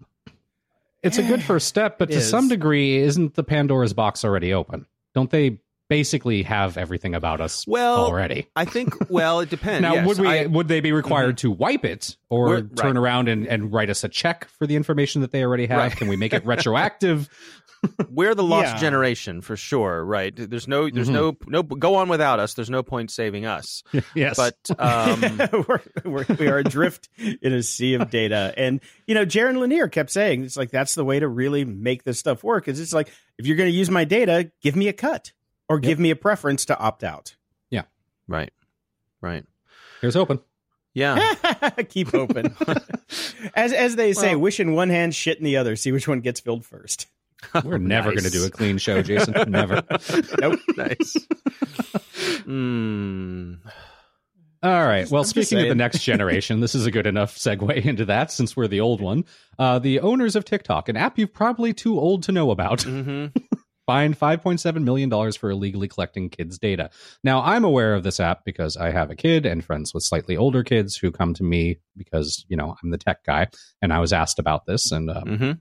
[1.02, 4.54] It's a good first step, but It to some degree, isn't the Pandora's box already
[4.54, 4.86] open?
[5.14, 5.60] Don't they
[5.90, 8.48] basically have everything about us Well, already.
[8.56, 8.94] I think.
[9.10, 9.82] Well, it depends.
[9.90, 12.96] Now, Yes, would we I- would they be required to wipe it or We're- turn
[12.96, 13.02] right.
[13.02, 15.78] around and, and write us a check for the information that they already have?
[15.80, 15.92] Right.
[15.96, 17.28] Can we make it retroactive?
[18.10, 18.78] we're the lost Yeah.
[18.80, 20.04] generation for sure.
[20.04, 20.34] Right?
[20.36, 20.90] There's no.
[20.90, 21.14] There's Mhm.
[21.14, 21.38] no.
[21.48, 21.64] No.
[21.64, 22.54] Go on without us.
[22.54, 23.84] There's no point saving us.
[24.16, 25.22] yes, But um,
[25.68, 28.54] we're, we're, we are adrift in a sea of data.
[28.58, 32.04] And, you know, Jaron Lanier kept saying, it's like, that's the way to really make
[32.04, 32.68] this stuff work.
[32.68, 35.32] Is it's like, if you're going to use my data, give me a cut
[35.70, 37.36] or give me a preference to opt out.
[37.70, 37.84] Yeah.
[38.28, 38.51] Right.
[39.22, 39.45] Right.
[40.01, 40.39] here's open.
[40.93, 41.34] Yeah.
[41.89, 42.55] Keep open.
[43.55, 45.76] as as they say, Well- wish in one hand, shit in the other.
[45.76, 47.07] See which one gets filled first.
[47.63, 48.22] We're never Nice.
[48.22, 49.34] going to do a clean show, Jason.
[49.49, 49.82] never.
[50.41, 50.59] Nope.
[50.76, 51.15] nice.
[52.43, 53.53] Hmm.
[54.61, 55.09] All right.
[55.09, 58.30] Well, I'm speaking of the next generation, this is a good enough segue into that
[58.30, 59.24] since we're the old one.
[59.57, 63.28] Uh, the owners of TikTok, an app you're probably too old to know about, hmm
[63.90, 66.92] fined $5.7 million for illegally collecting kids' data.
[67.24, 70.38] Now, I'm aware of this app because I have a kid and friends with slightly
[70.38, 73.48] older kids who come to me because, you know, I'm the tech guy
[73.82, 74.92] and I was asked about this.
[74.92, 75.52] And uh, hmm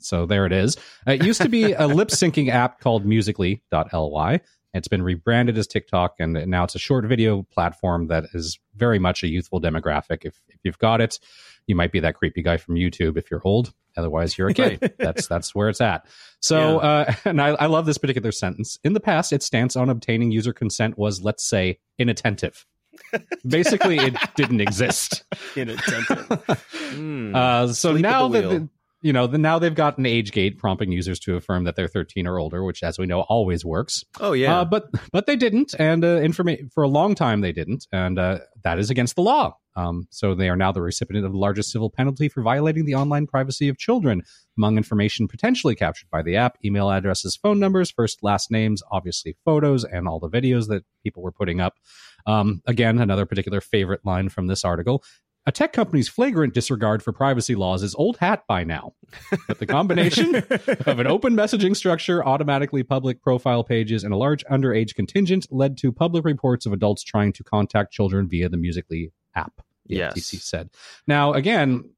[0.00, 0.76] so there it is.
[1.06, 4.40] It used to be a lip syncing app called musically.ly.
[4.72, 8.98] It's been rebranded as TikTok, and now it's a short video platform that is very
[8.98, 10.24] much a youthful demographic.
[10.24, 11.20] If, if you've got it,
[11.68, 13.72] you might be that creepy guy from YouTube if you're old.
[13.96, 14.94] Otherwise, you're a kid.
[14.98, 16.06] that's that's where it's at.
[16.40, 18.78] So, uh, and I, I love this particular sentence.
[18.84, 22.66] In the past, its stance on obtaining user consent was, let's say, inattentive.
[23.46, 25.24] Basically, it didn't exist.
[25.56, 26.28] Inattentive.
[26.94, 27.34] Mm.
[27.34, 28.68] Uh, so Sleep now that the,
[29.02, 31.88] you know, the, now they've got an age gate prompting users to affirm that they're
[31.88, 34.02] 13 or older, which, as we know, always works.
[34.20, 34.60] oh yeah.
[34.60, 38.18] Uh, but but they didn't, and uh, informa- for a long time they didn't, and
[38.18, 39.56] uh, that is against the law.
[39.76, 42.94] Um, so they are now the recipient of the largest civil penalty for violating the
[42.94, 44.22] online privacy of children.
[44.56, 49.36] Among information potentially captured by the app, email addresses, phone numbers, first last names, obviously
[49.44, 51.74] photos, and all the videos that people were putting up.
[52.26, 55.02] Um, again, another particular favorite line from this article.
[55.46, 58.94] A tech company's flagrant disregard for privacy laws is old hat by now.
[59.46, 60.36] But the combination
[60.86, 65.76] of an open messaging structure, automatically public profile pages, and a large underage contingent led
[65.78, 69.60] to public reports of adults trying to contact children via the Musically app.
[69.86, 70.14] The Yes.
[70.14, 70.70] FTC said.
[71.06, 71.90] Now, again,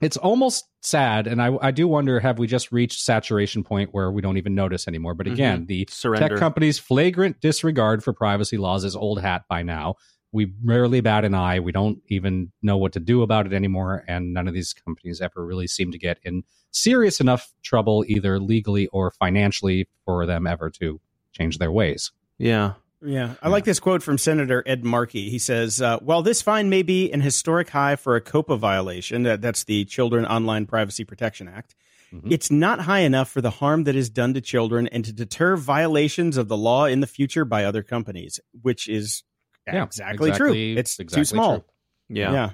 [0.00, 4.12] it's almost sad, and I, I do wonder: have we just reached saturation point where
[4.12, 5.14] we don't even notice anymore?
[5.14, 5.34] But mm-hmm.
[5.34, 6.28] again, the Surrender.
[6.28, 9.96] tech companies' flagrant disregard for privacy laws is old hat by now.
[10.30, 11.58] We rarely bat an eye.
[11.58, 14.04] We don't even know what to do about it anymore.
[14.06, 18.38] And none of these companies ever really seem to get in serious enough trouble, either
[18.38, 21.00] legally or financially, for them ever to
[21.32, 22.12] change their ways.
[22.38, 22.74] yeah.
[23.00, 25.30] Yeah, I like this quote from Senator Ed Markey.
[25.30, 29.22] He says, uh, "While this fine may be an historic high for a COPPA violation,
[29.22, 31.76] that, that's the Children Online Privacy Protection Act,
[32.12, 32.32] Mhm.
[32.32, 35.56] it's not high enough for the harm that is done to children and to deter
[35.56, 39.22] violations of the law in the future by other companies, which is
[39.66, 40.80] Yeah, exactly, exactly- true.
[40.80, 41.54] It's exactly too small.
[41.58, 41.64] true.
[42.08, 42.32] Yeah.
[42.32, 42.50] yeah.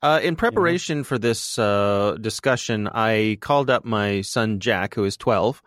[0.00, 5.16] Uh, in preparation for this uh, discussion, I called up my son Jack, who is
[5.16, 5.60] 12,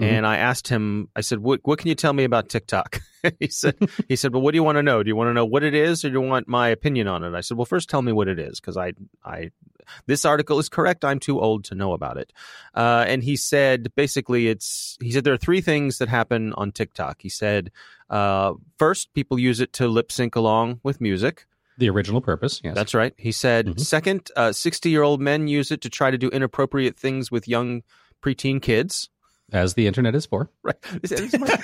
[0.00, 0.14] Mm-hmm.
[0.14, 1.08] and I asked him.
[1.14, 3.00] I said, "What what can you tell me about TikTok?"
[3.40, 3.76] he said,
[4.08, 5.02] "He said, well, what do you want to know?
[5.02, 7.22] Do you want to know what it is, or do you want my opinion on
[7.22, 8.92] it?" I said, "Well, first tell me what it is, because I
[9.24, 9.50] I
[10.06, 11.04] this article is correct.
[11.04, 12.32] I'm too old to know about it."
[12.74, 16.72] Uh, and he said, basically, it's he said there are three things that happen on
[16.72, 17.20] TikTok.
[17.20, 17.70] He said,
[18.08, 21.46] uh, first, people use it to lip sync along with music.
[21.78, 22.74] The original purpose, yes.
[22.74, 23.14] That's right.
[23.16, 23.80] He said, Mhm.
[23.80, 27.82] second, 60 year old men use it to try to do inappropriate things with young
[28.22, 29.08] preteen kids.
[29.52, 30.48] As the internet is for.
[30.62, 30.76] Right.
[31.02, 31.58] This, this is my-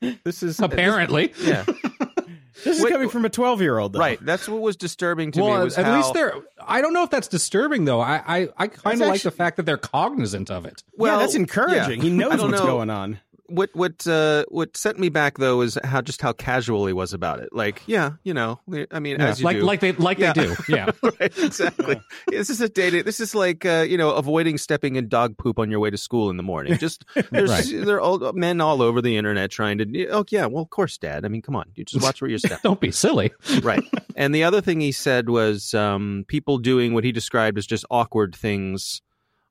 [0.00, 0.12] yeah.
[0.24, 1.32] This is Apparently.
[1.42, 1.64] yeah.
[2.64, 4.18] This is Wait, coming from a 12 year old, Right.
[4.24, 5.46] That's what was disturbing to me.
[5.46, 6.34] well, Was at how, least they're.
[6.60, 8.00] I don't know if that's disturbing though.
[8.00, 10.82] I I, I kind of like actually- the fact that they're cognizant of it.
[10.96, 11.98] Well, Well, that's encouraging.
[12.00, 12.04] yeah.
[12.04, 12.66] He knows what's know.
[12.66, 13.20] going on.
[13.48, 17.12] What what uh, what sent me back though is how just how casual he was
[17.12, 17.48] about it.
[17.52, 19.62] Like, yeah, you know, I mean, as you like do.
[19.62, 20.32] like they like Yeah.
[20.32, 20.56] they do.
[20.68, 20.90] Yeah.
[21.02, 22.00] right, exactly.
[22.28, 23.02] This is a data.
[23.02, 25.96] This is like uh, you know avoiding stepping in dog poop on your way to
[25.96, 26.76] school in the morning.
[26.78, 27.64] Just there's Right.
[27.86, 30.08] there are old men all over the internet trying to.
[30.08, 31.24] Oh yeah, well of course, Dad.
[31.24, 32.58] I mean, come on, you just watch where you're stepping.
[32.64, 33.32] Don't be silly.
[33.62, 33.82] right.
[34.14, 37.84] And the other thing he said was um, people doing what he described as just
[37.90, 39.00] awkward things,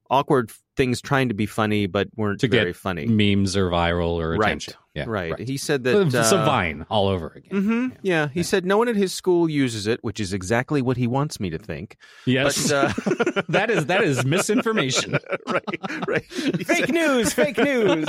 [0.09, 3.05] awkward things trying to be funny but weren't To get very funny.
[3.07, 4.47] Memes or viral or Right.
[4.47, 4.75] attention.
[4.95, 5.05] Yeah.
[5.07, 5.37] right.
[5.37, 6.07] He said that.
[6.07, 7.61] It's a uh, vine all over again.
[7.61, 8.29] hmm Yeah.
[8.33, 11.39] He said no one at his school uses it, which is exactly what he wants
[11.39, 11.97] me to think.
[12.25, 12.71] Yes.
[12.71, 15.19] But uh, that is that is misinformation.
[15.47, 15.63] right,
[16.07, 16.25] right.
[16.31, 18.07] He Fake said, news, fake news.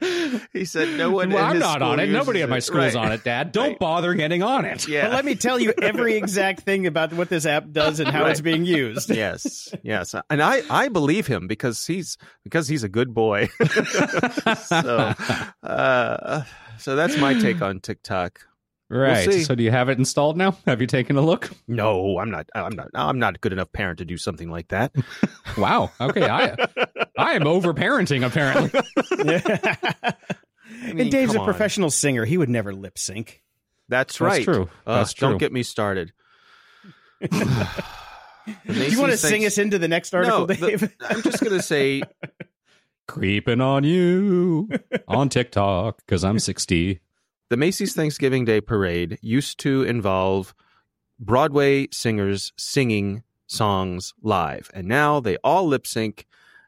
[0.54, 1.28] he said no one.
[1.30, 2.06] well, at I'm his not on it.
[2.08, 2.60] Nobody uses at my it.
[2.62, 2.96] school's Right.
[3.06, 3.52] on it, Dad.
[3.52, 3.78] Don't Right.
[3.78, 4.88] bother getting on it.
[4.88, 5.08] Yeah.
[5.08, 8.22] But let me tell you every exact thing about what this app does and how
[8.22, 8.30] Right.
[8.30, 9.10] it's being used.
[9.10, 13.48] yes, yes, and I I believe him because he he's because he's a good boy.
[14.64, 15.14] so,
[15.62, 16.42] uh,
[16.78, 18.40] so that's my take on TikTok.
[18.90, 19.24] Right.
[19.30, 19.44] see.
[19.44, 20.54] so do you have it installed now?
[20.66, 21.50] Have you taken a look?
[21.66, 22.50] No, I'm not.
[22.54, 22.88] I'm not.
[22.94, 24.94] I'm not a good enough parent to do something like that.
[25.58, 25.90] Wow.
[26.00, 26.26] Okay.
[26.26, 26.56] I
[27.18, 28.70] I am over parenting apparently.
[29.28, 30.14] I
[30.86, 31.44] mean, and Dave's a come on.
[31.46, 32.24] professional singer.
[32.24, 33.42] He would never lip sync.
[33.86, 34.44] That's That's right.
[34.44, 34.62] true.
[34.62, 35.28] Ugh, That's true.
[35.28, 36.14] Don't get me started.
[38.66, 41.62] Do you want to sing us into the next article, no, the- I'm just gonna
[41.62, 42.02] say
[43.08, 44.68] Creeping on you
[45.08, 47.00] on TikTok because I'm 60.
[47.50, 50.54] the Macy's Thanksgiving Day Parade used to involve
[51.18, 56.26] Broadway singers singing songs live, and now they all lip sync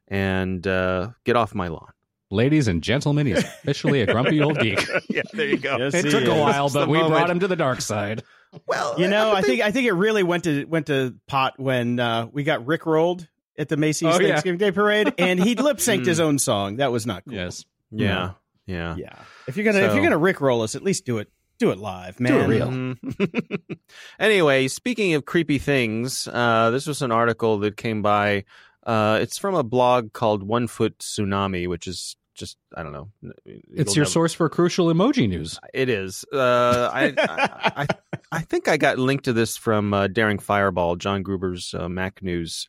[0.09, 1.89] and uh, get off my lawn.
[2.31, 4.85] Ladies and gentlemen, he's officially a grumpy old geek.
[5.09, 5.77] yeah, there you go.
[5.79, 7.14] Yes, It he took a while, but we moment.
[7.14, 8.22] brought him to the dark side.
[8.67, 11.55] Well, You know, I but think I think it really went to went to pot
[11.59, 13.27] when uh, we got Rick rolled
[13.59, 14.29] at the Macy's Oh, yeah.
[14.29, 16.77] Thanksgiving Day Parade, and he lip synced his own song.
[16.77, 17.35] That was not cool.
[17.35, 17.65] Yes.
[17.93, 18.33] they- yeah,
[18.67, 18.97] yeah.
[18.97, 19.15] Yeah.
[19.47, 21.29] If you're gonna if you're gonna Rick roll us, at least do it
[21.59, 22.33] do it live, man.
[22.33, 22.95] Do it real.
[24.19, 28.45] Anyway, speaking of creepy things, uh, this was an article that came by.
[28.87, 33.09] Uh, it's from a blog called One Foot Tsunami, which is just I don't know.
[33.47, 35.59] It's your never- source for crucial emoji news.
[35.72, 36.24] It is.
[36.32, 37.87] Uh, I, I, I
[38.32, 42.22] I think I got linked to this from uh, Daring Fireball, John Gruber's uh, Mac
[42.22, 42.68] News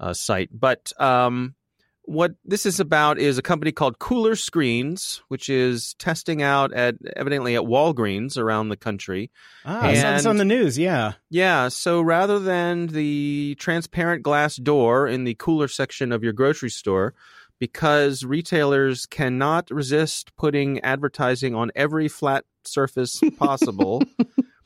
[0.00, 0.50] uh, site.
[0.52, 1.54] But um,
[2.02, 6.94] what this is about is a company called Cooler Screens, which is testing out at
[7.14, 9.30] evidently at Walgreens around the country.
[9.64, 10.78] Ah, I saw this And- on the news.
[10.78, 11.12] Yeah.
[11.30, 16.70] Yeah, so rather than the transparent glass door in the cooler section of your grocery
[16.70, 17.14] store,
[17.58, 24.02] because retailers cannot resist putting advertising on every flat surface possible,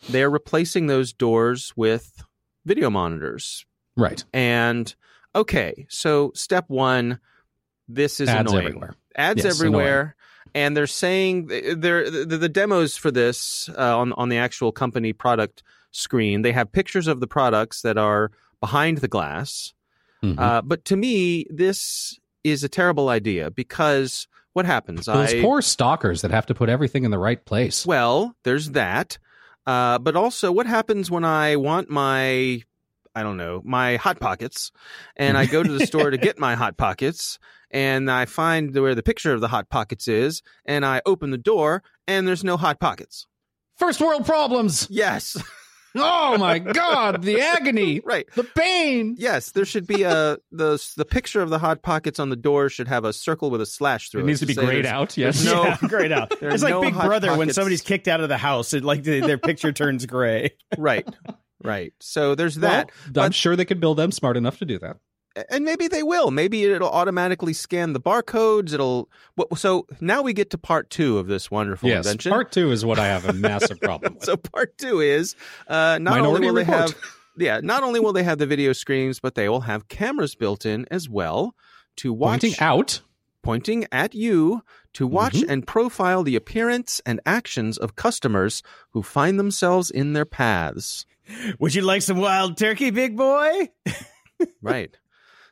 [0.09, 2.23] they're replacing those doors with
[2.65, 3.65] video monitors.
[3.97, 4.25] Right.
[4.33, 4.95] And
[5.35, 7.19] okay, so step one,
[7.89, 8.95] this is Ads annoying everywhere.
[9.17, 10.17] ads Yes, everywhere
[10.55, 15.13] and they're saying they're the, the demos for this uh, on on the actual company
[15.13, 18.31] product screen they have pictures of the products that are
[18.61, 19.75] behind the glass
[20.23, 20.39] Mhm.
[20.39, 25.63] uh, but to me this is a terrible idea because what happens Those I, poor
[25.63, 27.87] stalkers that have to put everything in the right place.
[27.87, 29.19] well there's that
[29.67, 32.63] uh, but also what happens when i want my
[33.15, 34.73] I don't know, my hot pockets,
[35.17, 37.39] and I go to the store to get my hot pockets,
[37.71, 41.37] and I find where the picture of the hot pockets is, and I open the
[41.37, 43.27] door, and there's no hot pockets.
[43.77, 44.87] First world problems.
[44.91, 45.37] Yes,
[45.95, 47.23] Oh my God.
[47.23, 48.01] The agony.
[48.05, 48.27] right.
[48.35, 49.17] The pain.
[49.19, 52.69] Yes, there should be a the the picture of the hot pockets on the door
[52.69, 54.27] should have a circle with a slash through It it.
[54.29, 55.17] needs to be grayed out.
[55.17, 55.45] Yes.
[55.45, 56.33] no- Yeah, grayed out.
[56.41, 58.73] It's like no Big hot Brother when somebody's kicked out of the house.
[58.75, 60.53] It like their picture turns gray.
[60.79, 61.07] Right,
[61.63, 61.93] right.
[62.01, 64.79] So there's Well, that, I'm but- sure they could build them smart enough to do
[64.79, 64.97] that.
[65.51, 66.31] And maybe they will.
[66.31, 68.73] Maybe it'll automatically scan the barcodes.
[68.73, 69.09] It'll.
[69.57, 72.05] So now we get to part two of this wonderful yes.
[72.07, 72.31] invention.
[72.31, 74.25] Part two is what I have a massive problem with.
[74.25, 75.35] so part two is
[75.69, 76.67] uh, not Minority only will Report.
[76.67, 76.95] they have
[77.39, 80.67] yeah not only will they have the video screens but they will have cameras built
[80.67, 81.55] in as well
[81.97, 83.01] to watch Pointing out.
[83.43, 84.63] pointing at you
[84.93, 85.49] to watch Mhm.
[85.49, 91.07] and profile the appearance and actions of customers who find themselves in their paths
[91.59, 93.71] Would you like some wild turkey, big boy?
[94.63, 94.95] right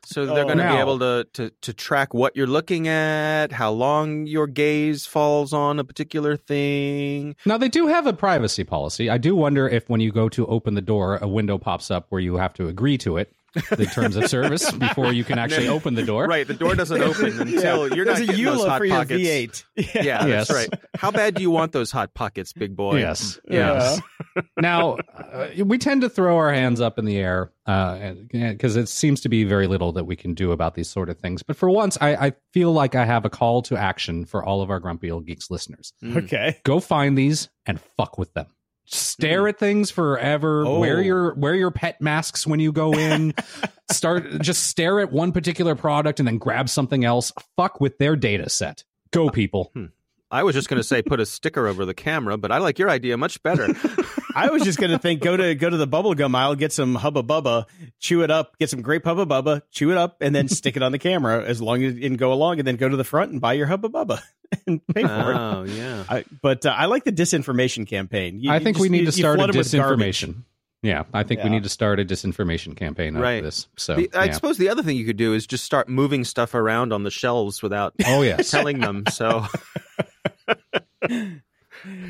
[0.03, 0.45] so they're Oh.
[0.45, 4.47] going to be able to, to to track what you're looking at how long your
[4.47, 9.09] gaze falls on a particular thing Now they do have a privacy policy.
[9.09, 12.07] I do wonder if when you go to open the door, a window pops up
[12.09, 15.67] where you have to agree to it, the terms of service, before you can actually
[15.67, 16.25] open the door.
[16.25, 18.95] right the door doesn't open until you're not There's a getting those hot for your
[18.97, 19.95] pockets V8.
[19.95, 20.47] Yeah, Yes.
[20.47, 20.81] that's right.
[20.95, 22.99] How bad do you want those hot pockets, big boy?
[22.99, 23.39] Yes.
[23.49, 23.99] Yeah.
[24.35, 24.43] Yes.
[24.59, 29.21] now, uh, we tend to throw our hands up in the air because it seems
[29.21, 31.43] to be very little that we can do about these sort of things.
[31.43, 34.61] But for once, I, I feel like I have a call to action for all
[34.61, 35.93] of our Grumpy Old Geeks listeners.
[36.03, 36.23] Mm.
[36.23, 36.57] Okay.
[36.63, 38.47] Go find these and fuck with them.
[38.85, 39.47] Stare hmm.
[39.47, 40.65] at things forever.
[40.65, 40.79] Oh.
[40.79, 43.33] Wear your wear your pet masks when you go in.
[43.91, 47.33] Start just stare at one particular product and then grab something else.
[47.57, 48.83] Fuck with their data set.
[49.11, 49.71] Go uh, people.
[49.73, 49.85] Hmm.
[50.31, 52.79] I was just going to say put a sticker over the camera, but I like
[52.79, 53.67] your idea much better.
[54.35, 57.21] I was just gonna think go to go to the bubblegum aisle, get some Hubba
[57.21, 57.65] Bubba,
[57.99, 60.83] chew it up, get some grape Hubba Bubba, chew it up, and then stick it
[60.83, 63.03] on the camera as long as you can go along, and then go to the
[63.03, 64.21] front and buy your Hubba Bubba
[64.67, 65.35] and pay for it.
[65.37, 66.05] oh yeah.
[66.07, 68.39] I, but uh, I like the disinformation campaign.
[68.39, 70.43] You- I think just- we need you- to start a flood 'em with disinformation.
[70.81, 73.33] Yeah, I think we need to start a disinformation campaign out Right.
[73.39, 73.67] of this.
[73.77, 74.31] So, The- I yeah.
[74.31, 77.11] suppose the other thing you could do is just start moving stuff around on the
[77.11, 79.03] shelves without oh yes, telling them.
[79.11, 79.45] So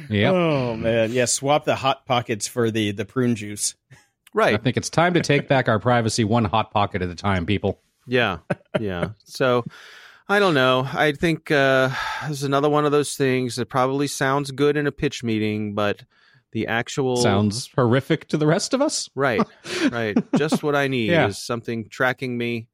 [0.09, 0.31] yeah.
[0.31, 1.25] Oh man, yeah.
[1.25, 3.75] Swap the hot pockets for the the prune juice.
[4.33, 4.53] Right.
[4.53, 7.45] I think it's time to take back our privacy one hot pocket at a time,
[7.45, 7.81] people.
[8.07, 8.37] Yeah,
[8.79, 9.09] yeah.
[9.25, 9.65] So
[10.29, 10.87] I don't know.
[10.91, 11.89] I think uh,
[12.27, 15.75] this is another one of those things that probably sounds good in a pitch meeting,
[15.75, 16.03] but
[16.53, 19.09] the actual Sounds horrific to the rest of us.
[19.15, 19.41] right,
[19.91, 20.17] right.
[20.37, 21.27] Just what I need Yeah.
[21.27, 22.67] is something tracking me,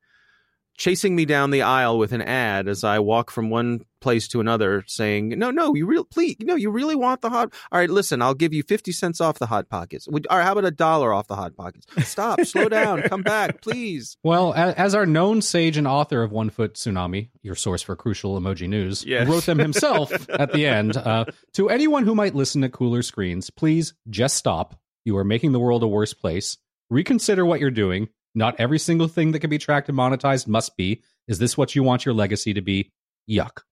[0.77, 4.39] chasing me down the aisle with an ad as I walk from one place to
[4.39, 7.51] another, saying, "No, no, you real please, no, you really want the hot?
[7.71, 10.07] All right, listen, I'll give you fifty cents off the hot pockets.
[10.07, 11.87] Would, or how about a dollar off the hot pockets?
[12.07, 16.49] Stop, slow down, come back, please." Well, as our known sage and author of One
[16.51, 19.27] Foot Tsunami, your source for crucial emoji news, Yes.
[19.27, 20.95] wrote them himself at the end.
[20.95, 24.79] Uh, to anyone who might listen to cooler screens, please just stop.
[25.05, 26.57] You are making the world a worse place.
[26.89, 28.09] Reconsider what you're doing.
[28.37, 31.01] Not every single thing that can be tracked and monetized must be.
[31.27, 32.91] Is this what you want your legacy to be?
[33.27, 33.63] Yuck.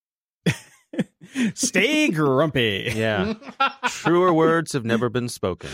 [1.53, 2.91] Stay grumpy.
[2.95, 3.35] Yeah,
[3.87, 5.69] truer words have never been spoken.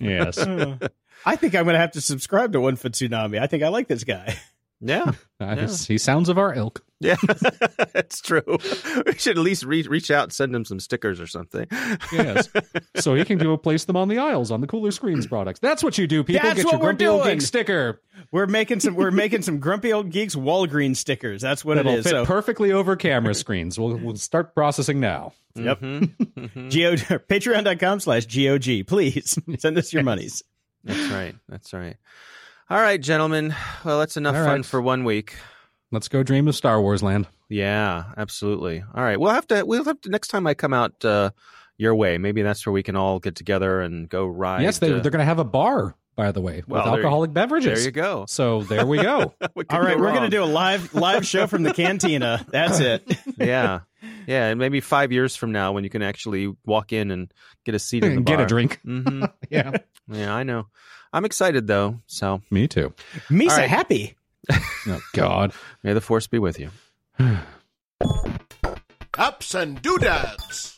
[0.00, 0.38] Yes.
[1.26, 3.38] I think I'm going to have to subscribe to One Foot Tsunami.
[3.38, 4.38] I think I like this guy.
[4.80, 6.82] Yeah, Uh, He sounds of our ilk.
[7.00, 7.16] yeah,
[7.92, 8.42] that's true.
[9.06, 11.66] We should at least re- reach out and send him some stickers or something.
[12.12, 12.48] Yes.
[12.96, 15.60] so he can go place them on the aisles on the cooler screens products.
[15.60, 16.42] That's what you do, people.
[16.42, 17.38] That's Get what your we're grumpy old doing.
[17.38, 18.00] geek sticker.
[18.32, 18.94] We're making some.
[18.94, 21.42] We're making some grumpy old geeks Walgreens stickers.
[21.42, 22.04] That's what it It'll is.
[22.04, 23.78] fit So, perfectly over camera screens.
[23.78, 25.32] We'll we'll start processing now.
[25.54, 25.80] Yep.
[25.80, 26.54] Mhm, mhm.
[27.08, 28.86] Go Patreon.com slash GOG.
[28.86, 30.42] Please send us your monies.
[30.84, 31.34] That's right.
[31.48, 31.96] That's right.
[32.68, 33.54] All right, gentlemen.
[33.84, 34.66] Well, that's enough All fun right.
[34.66, 35.36] for one week.
[35.92, 37.28] Let's go dream of Star Wars land.
[37.48, 38.82] Yeah, absolutely.
[38.92, 39.20] All right.
[39.20, 39.64] We'll have to.
[39.64, 41.30] We'll have to next time I come out uh,
[41.78, 42.18] your way.
[42.18, 44.62] Maybe that's where we can all get together and go ride.
[44.62, 47.00] yes, they, uh, they're going to have a bar, by the way, Well, with there
[47.00, 47.74] you- alcoholic beverages.
[47.78, 48.24] there you go.
[48.28, 49.34] So there we go.
[49.42, 52.44] All right, go we're going to do a live live show from the cantina.
[52.48, 53.02] That's it.
[53.38, 53.80] yeah,
[54.26, 57.32] yeah, and maybe five years from now when you can actually walk in and
[57.64, 58.46] get a seat in the Get a bar.
[58.46, 58.80] drink.
[58.84, 59.72] hmm Yeah,
[60.10, 60.66] Yeah, I know.
[61.12, 62.00] I'm excited though.
[62.06, 62.92] So me too.
[63.30, 63.68] Misa All right.
[63.70, 64.16] happy.
[64.50, 65.52] Oh God.
[65.82, 66.70] may the force be with you.
[69.18, 70.75] Ups and doodads.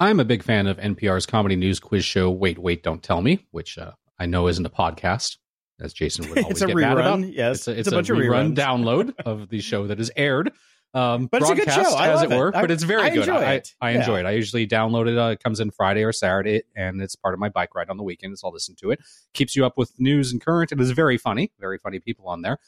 [0.00, 2.30] I'm a big fan of NPR's comedy news quiz show.
[2.30, 5.36] Wait, wait, don't tell me, which uh, I know isn't a podcast,
[5.80, 7.20] as Jason would always It's a get mad about.
[7.20, 8.56] Yes, It's a, it's it's a bunch a of rerun reruns.
[8.56, 10.52] download of the show that is aired.
[10.92, 11.82] Um, But it's a good show.
[11.94, 12.36] I as it it.
[12.36, 13.18] were, I- but it's very I good.
[13.20, 13.74] enjoy I, it.
[13.80, 13.98] I Yeah.
[14.00, 14.26] enjoy it.
[14.26, 15.16] I usually download it.
[15.18, 17.96] Uh, it comes in Friday or Saturday, and it's part of my bike ride on
[17.96, 18.42] the weekends.
[18.42, 19.00] I'll listen to it.
[19.34, 20.72] Keeps you up with news and current.
[20.72, 21.52] It is very funny.
[21.60, 22.58] Very funny people on there.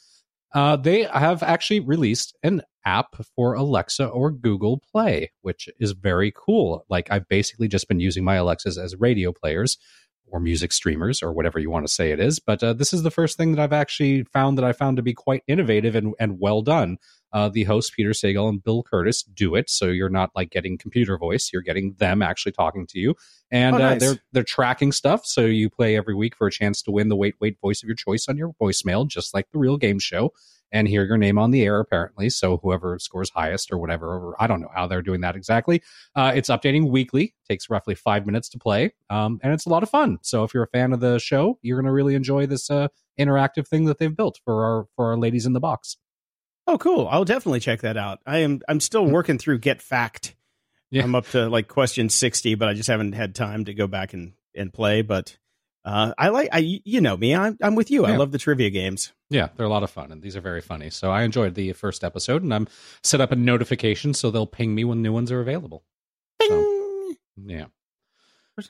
[0.55, 6.32] Uh, they have actually released an app for Alexa or Google Play, which is very
[6.34, 6.84] cool.
[6.88, 9.78] Like I've basically just been using my Alexas as radio players
[10.32, 12.40] or music streamers or whatever you want to say it is.
[12.40, 15.02] But uh, this is the first thing that I've actually found that I found to
[15.02, 16.96] be quite innovative and, and well done.
[17.34, 19.68] Uh, the hosts, Peter Sagal and Bill Kurtis, do it.
[19.70, 23.14] So you're not like getting computer voice, you're getting them actually talking to you.
[23.50, 25.24] And Oh, uh, they're they're tracking stuff.
[25.26, 27.86] So you play every week for a chance to win the wait wait voice of
[27.86, 30.32] your choice on your voicemail, just like the real game show.
[30.74, 32.30] And hear your name on the air, apparently.
[32.30, 35.82] So whoever scores highest or whatever, or I don't know how they're doing that exactly.
[36.16, 37.34] Uh, it's updating weekly.
[37.46, 40.18] Takes roughly five minutes to play, um, and it's a lot of fun.
[40.22, 42.88] So if you're a fan of the show, you're going to really enjoy this uh,
[43.20, 45.98] interactive thing that they've built for our for our ladies in the box.
[46.66, 47.06] Oh, cool.
[47.10, 48.20] I'll definitely check that out.
[48.24, 48.62] I am.
[48.66, 50.34] I'm still working through Get Fact.
[50.90, 51.02] Yeah.
[51.02, 54.14] I'm up to like question sixty, but I just haven't had time to go back
[54.14, 55.02] and and play.
[55.02, 55.36] But
[55.84, 56.48] uh, I like.
[56.52, 57.34] I you know me.
[57.34, 58.04] I'm I'm with you.
[58.04, 59.12] I love the trivia games.
[59.30, 60.90] Yeah, they're a lot of fun, and these are very funny.
[60.90, 62.68] So I enjoyed the first episode, and I'm
[63.02, 65.84] set up a notification so they'll ping me when new ones are available.
[66.42, 67.66] So, yeah,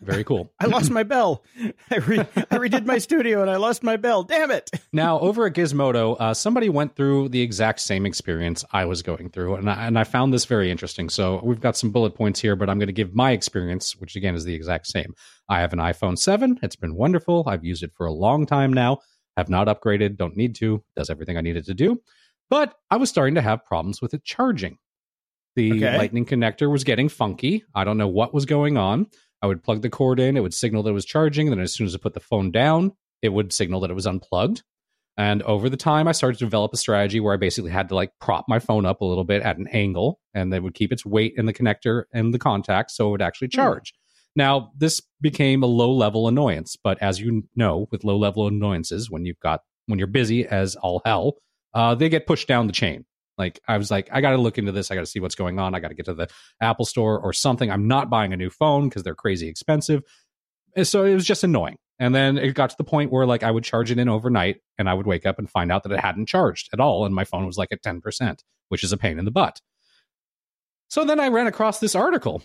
[0.01, 0.53] very cool.
[0.61, 1.43] I lost my bell.
[1.91, 4.23] I, re- I redid my studio and I lost my bell.
[4.23, 4.71] Damn it!
[4.93, 9.31] Now, over at Gizmodo, uh, somebody went through the exact same experience I was going
[9.31, 11.09] through, and I, and I found this very interesting.
[11.09, 14.17] So we've got some bullet points here, but I'm going to give my experience, which
[14.17, 15.15] again is the exact same.
[15.49, 16.61] I have an iPhone 7.
[16.63, 17.45] It's been wonderful.
[17.47, 18.99] I've used it for a long time now.
[19.37, 20.17] Have not upgraded.
[20.17, 20.83] Don't need to.
[20.97, 22.01] Does everything I needed to do.
[22.51, 24.79] But I was starting to have problems with it charging.
[25.57, 25.97] The Okay.
[25.99, 27.65] lightning connector was getting funky.
[27.75, 29.07] I don't know what was going on.
[29.43, 31.49] I would plug the cord in, it would signal that it was charging.
[31.49, 33.95] And then as soon as I put the phone down, it would signal that it
[33.95, 34.63] was unplugged.
[35.17, 37.95] And over the time, I started to develop a strategy where I basically had to
[37.95, 40.93] like prop my phone up a little bit at an angle, and that would keep
[40.93, 43.93] its weight in the connector and the contact so it would actually charge.
[44.35, 49.11] Now, this became a low level annoyance, but as you know, with low level annoyances,
[49.11, 51.35] when you've got when you're busy as all hell,
[51.75, 53.05] uh, they get pushed down the chain.
[53.39, 54.91] Like I was like, I got to look into this.
[54.91, 55.75] I got to see what's going on.
[55.75, 56.29] I got to get to the
[56.61, 57.71] Apple Store or something.
[57.71, 60.03] I'm not buying a new phone because they're crazy expensive.
[60.77, 61.77] And so it was just annoying.
[61.99, 64.57] And then it got to the point where like I would charge it in overnight
[64.79, 67.05] and I would wake up and find out that it hadn't charged at all.
[67.05, 69.61] And my phone was like at 10%, which is a pain in the butt.
[70.89, 72.43] So then I ran across this article.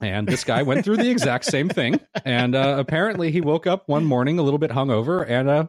[0.00, 2.00] And this guy went through the exact same thing.
[2.24, 5.66] And uh, apparently he woke up one morning a little bit hungover and uh,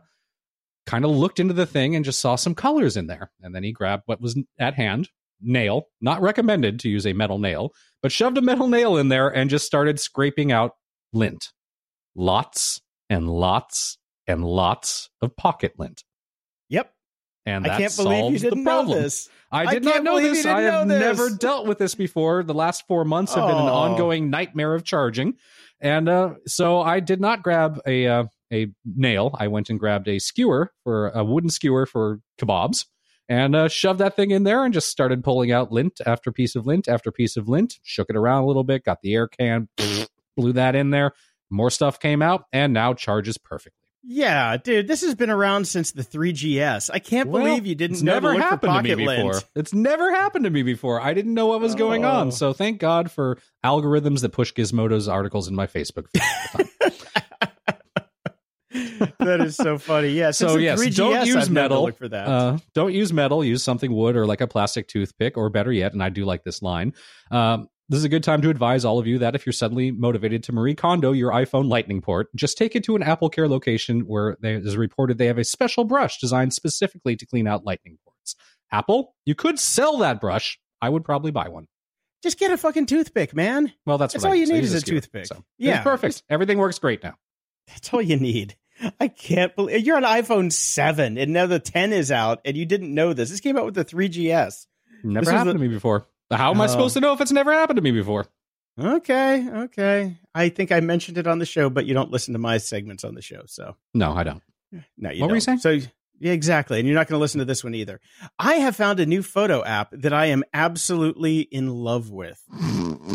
[0.85, 3.31] kind of looked into the thing and just saw some colors in there.
[3.41, 5.09] And then he grabbed what was at hand,
[5.41, 7.71] nail, not recommended to use a metal nail,
[8.01, 10.73] but shoved a metal nail in there and just started scraping out
[11.13, 11.51] lint.
[12.15, 16.03] Lots and lots and lots of pocket lint.
[16.69, 16.91] Yep.
[17.45, 19.01] And I can't believe you didn't know problem.
[19.01, 19.29] this.
[19.51, 20.45] I I did not can't know this.
[20.45, 20.99] I have this.
[20.99, 22.43] never dealt with this before.
[22.43, 23.73] The last four months have been an Oh.
[23.73, 25.35] ongoing nightmare of charging,
[25.79, 28.23] and uh, so I did not grab a uh,
[28.53, 29.35] a nail.
[29.39, 32.85] I went and grabbed a skewer for a wooden skewer for kebabs,
[33.27, 36.55] and uh, shoved that thing in there and just started pulling out lint after piece
[36.55, 37.79] of lint after piece of lint.
[37.83, 39.67] Shook it around a little bit, got the air can,
[40.37, 41.13] blew that in there.
[41.49, 43.79] More stuff came out, and now charges perfectly.
[44.07, 46.91] Yeah, dude, this has been around since the 3GS.
[46.93, 49.31] I can't Well, believe you didn't never to look for happened to me before.
[49.33, 49.45] lint.
[49.55, 51.01] It's never happened to me before.
[51.01, 52.09] I didn't know what was going Oh.
[52.11, 52.31] on.
[52.31, 56.21] So thank God for algorithms that push Gizmodo's articles in my Facebook feed.
[56.53, 58.35] all the time.
[59.19, 60.09] that is so funny.
[60.09, 61.83] Yeah, So, yes, 3GS, don't use I've metal.
[61.83, 62.27] Look for that.
[62.27, 63.43] Uh, don't use metal.
[63.43, 66.43] Use something wood or like a plastic toothpick, or better yet, and I do like
[66.43, 66.93] this line.
[67.31, 69.91] Um, this is a good time to advise all of you that if you're suddenly
[69.91, 73.47] motivated to Marie Kondo your iPhone Lightning port, just take it to an Apple Care
[73.47, 77.63] location where there is reported they have a special brush designed specifically to clean out
[77.63, 78.35] Lightning ports.
[78.71, 80.59] Apple, you could sell that brush.
[80.81, 81.67] I would probably buy one.
[82.23, 83.71] Just get a fucking toothpick, man.
[83.85, 84.47] Well, that's, That's what I all you.
[84.51, 84.95] I need is a skewer.
[84.99, 85.27] toothpick.
[85.27, 85.75] So, Yeah.
[85.75, 86.23] it's perfect.
[86.27, 87.13] Everything works great now.
[87.67, 88.55] That's all you need.
[88.99, 92.65] I can't believe you're on iPhone 7 and now the 10 is out and you
[92.65, 93.29] didn't know this.
[93.29, 94.67] This came out with the 3GS.
[95.03, 96.05] Never This happened the- to me before.
[96.31, 96.67] How am I Oh.
[96.67, 98.25] supposed to know if it's never happened to me before?
[98.77, 100.17] Okay, okay.
[100.33, 103.03] I think I mentioned it on the show, but you don't listen to my segments
[103.05, 104.41] on the show, so No, I don't.
[104.71, 105.29] no, you What don't.
[105.29, 105.59] were you saying?
[105.59, 105.79] So
[106.19, 107.99] yeah, exactly, and you're not going to listen to this one either.
[108.39, 112.41] I have found a new photo app that I am absolutely in love with.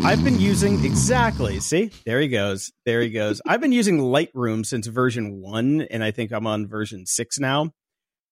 [0.03, 1.59] I've been using exactly.
[1.59, 2.71] See, there he goes.
[2.85, 3.41] There he goes.
[3.45, 7.71] I've been using Lightroom since version one, and I think I'm on version six now.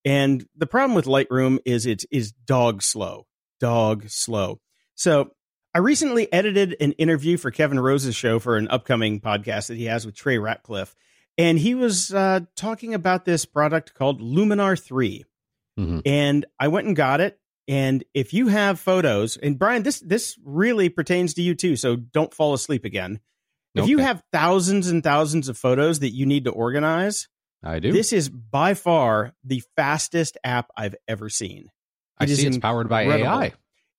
[0.05, 3.25] And the problem with Lightroom is it is dog slow,
[3.59, 4.59] dog slow.
[4.95, 5.31] So
[5.73, 9.85] I recently edited an interview for Kevin Rose's show for an upcoming podcast that he
[9.85, 10.95] has with Trey Ratcliff,
[11.39, 15.25] and he was uh, talking about this product called Luminar Three
[15.79, 16.01] Mhm.
[16.05, 17.39] and I went and got it.
[17.67, 21.95] And if you have photos, and Brian, this this really pertains to you too, so
[21.95, 23.19] don't fall asleep again.
[23.75, 27.29] If you have thousands and thousands of photos that you need to organize,
[27.63, 27.91] I do.
[27.93, 31.69] this is by far the fastest app I've ever seen.
[32.17, 33.29] I it is see it's powered by incredible.
[33.29, 33.53] AI.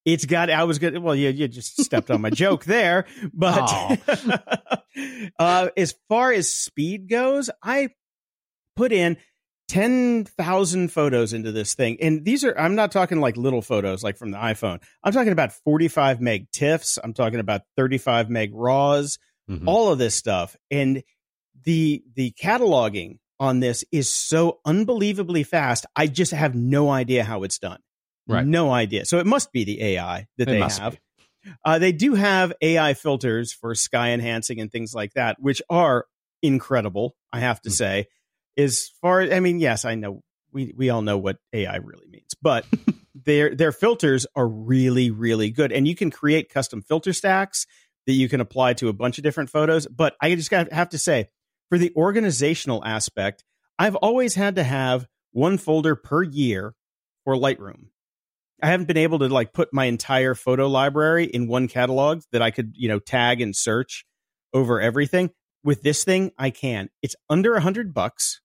[0.05, 0.51] It's got.
[0.51, 0.96] I was good.
[0.98, 3.98] Well, you you just stepped on my joke there, but
[5.38, 7.90] uh, as far as speed goes, I
[8.76, 9.18] put in
[9.68, 12.57] ten thousand photos into this thing, and these are.
[12.59, 14.80] I'm not talking like little photos like from the iPhone.
[15.05, 16.98] I'm talking about 45 meg TIFFs.
[17.03, 19.18] I'm talking about 35 meg RAWs.
[19.51, 19.64] Mhm.
[19.66, 21.03] All of this stuff, and
[21.64, 25.84] the the cataloging on this is so unbelievably fast.
[25.96, 27.80] I just have no idea how it's done.
[28.27, 28.47] Right.
[28.47, 29.05] No idea.
[29.07, 30.99] So it must be the AI that It they have.
[31.64, 36.07] Uh, they do have AI filters for sky enhancing and things like that, which are
[36.43, 37.16] incredible.
[37.33, 37.75] I have to Mhm.
[37.75, 38.07] say,
[38.57, 42.35] as far I mean, yes, I know we we all know what AI really means,
[42.43, 42.66] but
[43.14, 47.66] their their filters are really really good, and you can create custom filter stacks
[48.07, 49.87] that you can apply to a bunch of different photos.
[49.87, 51.31] But I just got have to say,
[51.68, 53.45] for the organizational aspect,
[53.79, 56.75] I've always had to have one folder per year
[57.25, 57.87] for Lightroom.
[58.63, 62.43] I haven't been able to like put my entire photo library in one catalog that
[62.43, 64.05] I could, you know, tag and search
[64.53, 65.31] over everything.
[65.63, 66.89] With this thing, I can.
[67.03, 68.41] It's under a hundred bucks.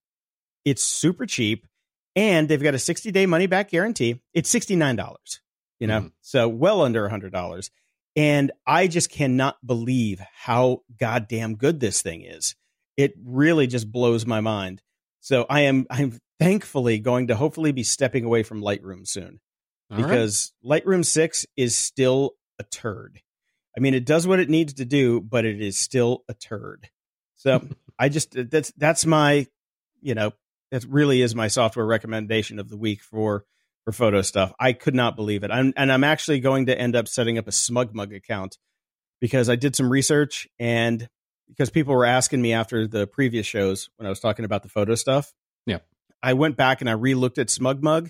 [0.66, 1.66] It's super cheap,
[2.16, 4.22] and they've got a sixty day money back guarantee.
[4.34, 5.42] It's sixty nine dollars.
[5.80, 6.12] You know, Mhm.
[6.22, 7.70] so well under a hundred dollars.
[8.18, 12.56] And I just cannot believe how goddamn good this thing is.
[12.96, 14.82] It really just blows my mind.
[15.20, 19.40] So I am I'm thankfully going to hopefully be stepping away from Lightroom soon
[19.92, 20.04] All right.
[20.04, 23.22] because Lightroom 6 is still a turd.
[23.78, 26.90] I mean, it does what it needs to do, but it is still a turd.
[27.36, 27.68] So
[28.00, 29.48] I just uh, that's that's my,
[30.02, 30.32] you know,
[30.72, 33.46] that really is my software recommendation of the week for
[33.84, 34.54] for photo stuff.
[34.60, 35.52] I could not believe it.
[35.52, 38.58] I'm and I'm actually going to end up setting up a SmugMug account
[39.22, 41.08] because I did some research and
[41.48, 44.70] because people were asking me after the previous shows when I was talking about the
[44.70, 45.32] photo stuff.
[45.66, 45.80] Yeah.
[46.24, 48.10] I went back and I re-looked at SmugMug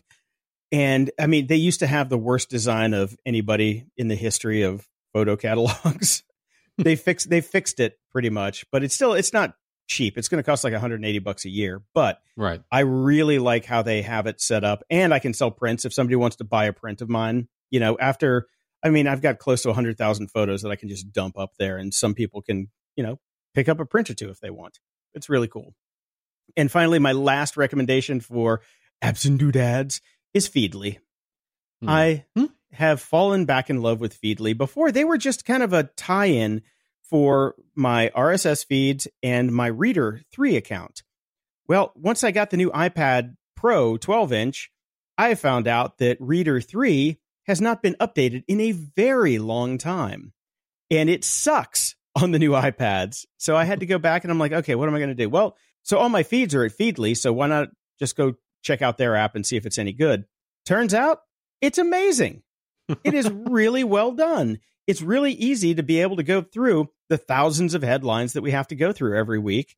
[0.71, 4.63] and I mean, they used to have the worst design of anybody in the history
[4.63, 6.23] of photo catalogs.
[6.77, 9.55] they fixed they fixed it pretty much, but it's still it's not
[9.87, 10.17] cheap.
[10.17, 12.61] It's going to cost like 180 bucks a year, but right.
[12.71, 15.93] I really like how they have it set up and I can sell prints if
[15.93, 18.47] somebody wants to buy a print of mine, you know, after
[18.83, 21.77] I mean, I've got close to 100,000 photos that I can just dump up there
[21.77, 23.19] and some people can, you know,
[23.53, 24.79] pick up a print or two if they want.
[25.13, 25.73] It's really cool.
[26.55, 28.61] And finally, my last recommendation for
[29.01, 30.01] abs and doodads
[30.35, 30.99] is Feedly.
[31.81, 31.89] Hmm.
[31.89, 32.45] I Hmm.
[32.73, 34.55] have fallen back in love with Feedly.
[34.55, 36.61] Before, they were just kind of a tie in
[37.01, 41.01] for my RSS feeds and my Reeder 3 account.
[41.67, 44.71] Well, once I got the new iPad Pro 12 inch,
[45.17, 47.17] I found out that Reeder 3
[47.47, 50.33] has not been updated in a very long time.
[50.91, 53.25] And it sucks on the new iPads.
[53.37, 55.15] So I had to go back and I'm like, okay, what am I going to
[55.15, 55.29] do?
[55.29, 57.15] Well, so all my feeds are at Feedly.
[57.15, 57.69] So why not
[57.99, 58.33] just go
[58.65, 60.25] check out their app and see if it's any good?
[60.65, 61.19] Turns out
[61.61, 62.43] it's amazing.
[63.03, 64.59] it is really well done.
[64.87, 68.51] It's really easy to be able to go through the thousands of headlines that we
[68.51, 69.75] have to go through every week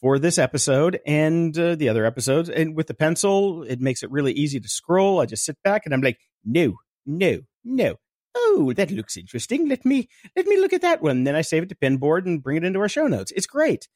[0.00, 2.48] for this episode and uh, the other episodes.
[2.48, 5.20] And with the pencil, it makes it really easy to scroll.
[5.20, 6.76] I just sit back and I'm like, no,
[7.06, 7.96] no, no.
[8.34, 9.68] Oh, that looks interesting.
[9.68, 11.24] Let me let me look at that one.
[11.24, 13.32] Then I save it to Pinboard and bring it into our show notes.
[13.34, 13.88] It's great.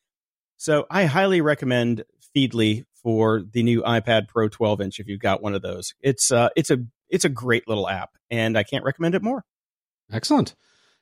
[0.57, 5.43] So I highly recommend Feedly for the new iPad Pro 12 inch if you've got
[5.43, 5.95] one of those.
[6.01, 6.79] It's uh it's a
[7.09, 9.45] it's a great little app and I can't recommend it more.
[10.13, 10.57] Excellent.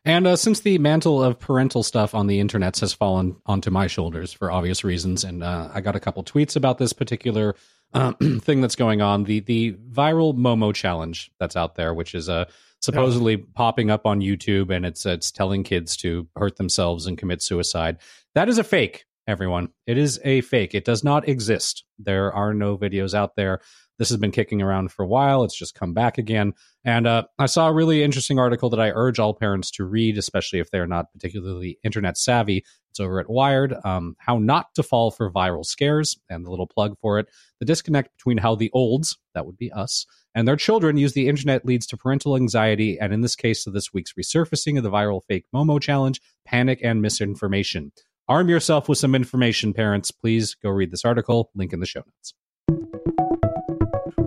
[0.04, 3.86] And uh, since the mantle of parental stuff on the internet has fallen onto my
[3.86, 7.54] shoulders for obvious reasons, and uh, I got a couple tweets about this particular
[7.94, 12.28] uh, thing that's going on the the viral Momo challenge that's out there, which is
[12.28, 12.46] uh,
[12.80, 17.40] supposedly popping up on YouTube, and it's it's telling kids to hurt themselves and commit
[17.40, 17.98] suicide.
[18.34, 19.68] That is a fake, everyone.
[19.86, 20.74] It is a fake.
[20.74, 21.84] It does not exist.
[21.98, 23.60] There are no videos out there.
[23.98, 25.44] This has been kicking around for a while.
[25.44, 26.54] It's just come back again.
[26.84, 30.18] And uh, I saw a really interesting article that I urge all parents to read,
[30.18, 32.64] especially if they're not particularly internet savvy.
[32.90, 36.66] It's over at Wired um, How Not to Fall for Viral Scares, and the little
[36.66, 37.28] plug for it.
[37.58, 40.04] The disconnect between how the olds, that would be us,
[40.34, 43.72] and their children use the internet leads to parental anxiety, and in this case, of
[43.72, 47.92] this week's resurfacing of the viral fake Momo challenge, panic and misinformation.
[48.28, 50.10] Arm yourself with some information, parents.
[50.10, 51.50] Please go read this article.
[51.54, 52.34] Link in the show notes.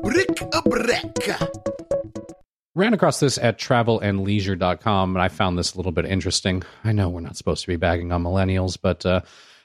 [0.04, 1.30] Brick a brick.
[2.76, 6.64] ran across this at travelandleisure.com and I found this a little bit interesting.
[6.84, 9.22] I know we're not supposed to be bagging on millennials, but uh,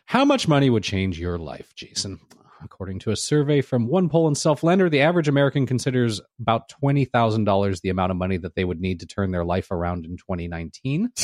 [0.07, 2.21] how much money would change your life, Jason?
[2.63, 7.81] According to a survey from OnePoll and Self Lender, the average American considers about $20,000
[7.81, 11.11] the amount of money that they would need to turn their life around in 2019.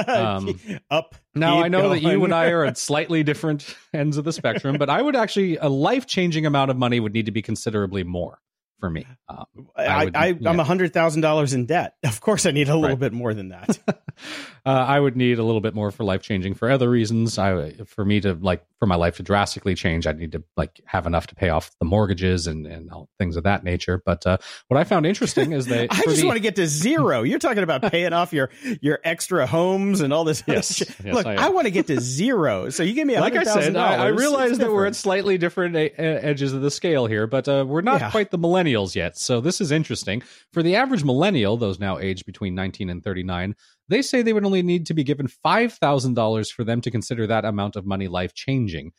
[0.00, 0.58] Um,
[0.90, 1.14] Up.
[1.34, 4.78] Now, I know that you and I are at slightly different ends of the spectrum,
[4.78, 8.02] but I would actually, a life changing amount of money would need to be considerably
[8.02, 8.38] more
[8.80, 9.06] for me.
[9.28, 9.44] Um,
[9.76, 10.38] I I, I.
[10.46, 11.94] I'm a hundred thousand dollars in debt.
[12.04, 12.98] Of course, I need a little Right.
[12.98, 13.78] bit more than that.
[13.88, 17.38] uh, I would need a little bit more for life changing for other reasons.
[17.38, 20.80] I for me to like for my life to drastically change, I'd need to like
[20.86, 24.02] have enough to pay off the mortgages and and all things of that nature.
[24.04, 26.66] But uh, what I found interesting is that I just the- want to get to
[26.66, 27.22] zero.
[27.22, 28.50] You're talking about paying off your
[28.80, 30.42] your extra homes and all this.
[30.46, 32.70] Yes, yes, Look, I I, want to get to zero.
[32.70, 35.76] So you give me like I said, I, I realize that we're at slightly different
[35.76, 38.10] e- edges of the scale here, but uh, we're not Yeah.
[38.10, 38.38] quite the
[38.70, 39.18] millennials yet.
[39.18, 40.22] So this is interesting.
[40.52, 43.54] For the average millennial, those now aged between 19 and 39,
[43.88, 47.44] they say they would only need to be given $5,000 for them to consider that
[47.44, 48.92] amount of money life changing.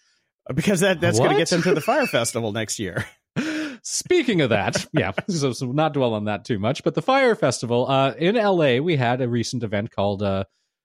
[0.53, 3.05] because that that's going to get them to the Fyre Festival next year.
[3.84, 6.84] Speaking of that, yeah, so, so not dwell on that too much.
[6.84, 10.43] But the Fyre Festival uh, in LA, we had a recent event called uh,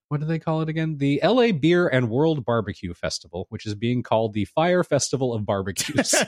[0.09, 0.99] what do they call it again?
[0.99, 5.45] The LA Beer and World Barbecue Festival, which is being called the Fyre Festival of
[5.45, 6.15] Barbecues.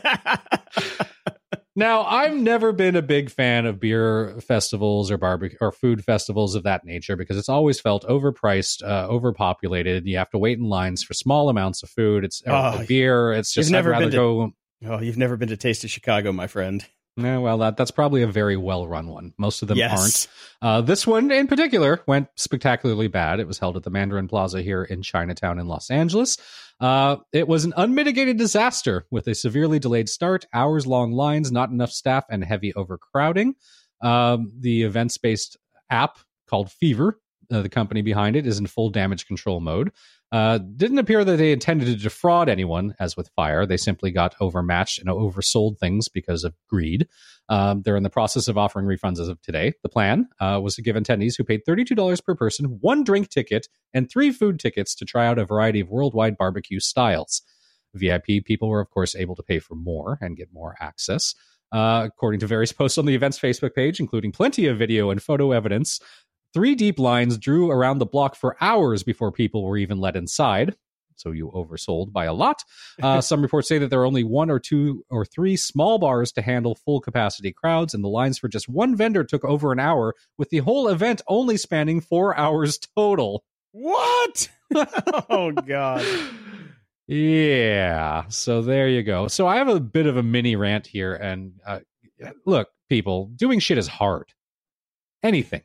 [1.79, 6.55] now, I've never been a big fan of beer festivals or barbecue or food festivals
[6.55, 10.05] of that nature because it's always felt overpriced, uh, overpopulated.
[10.07, 12.25] You have to wait in lines for small amounts of food.
[12.25, 13.33] It's Oh, beer.
[13.33, 14.53] It's just I'd never rather been to- go.
[14.87, 16.85] oh, you've never been to Taste of Chicago, my friend.
[17.17, 19.35] Yeah, well, that, that's probably a very well run one.
[19.39, 20.29] Most of them aren't.
[20.63, 23.41] Uh, this one in particular went spectacularly bad.
[23.41, 26.39] It was held at the Mandarin Plaza here in Chinatown in Los Angeles.
[26.81, 31.71] Uh, it was an unmitigated disaster with a severely delayed start, hours long lines, not
[31.71, 33.55] enough staff, and heavy overcrowding.
[34.01, 35.57] Um, the events based
[35.91, 36.19] app
[36.49, 37.19] called Fever,
[37.51, 39.93] uh, the company behind it, is in full damage control mode.
[40.31, 43.67] Uh, didn't appear that they intended to defraud anyone, as with Fyre.
[43.67, 47.09] They simply got overmatched and oversold things because of greed.
[47.49, 49.73] Um, they're in the process of offering refunds as of today.
[49.83, 53.69] The plan uh, was to give attendees who paid $32 per person one drink ticket
[53.95, 57.43] and three food tickets to try out a variety of worldwide barbecue styles.
[57.95, 61.35] VIP people were, of course, able to pay for more and get more access.
[61.71, 65.23] Uh, according to various posts on the event's Facebook page, including plenty of video and
[65.23, 66.01] photo evidence,
[66.55, 70.77] three deep lines drew around the block for hours before people were even let inside.
[71.17, 72.63] So you oversold by a lot.
[73.03, 76.33] Uh, some reports say that there are only one or two or three small bars
[76.33, 79.81] to handle full capacity crowds, and the lines for just one vendor took over an
[79.81, 83.45] hour, with the whole event only spanning four hours total.
[83.73, 84.49] What?
[85.29, 86.05] oh God.
[87.11, 88.25] Yeah.
[88.29, 89.29] So there you go.
[89.29, 91.15] So I have a bit of a mini rant here.
[91.15, 91.79] And uh,
[92.45, 94.35] look, people, doing shit is hard.
[95.23, 95.63] Anything.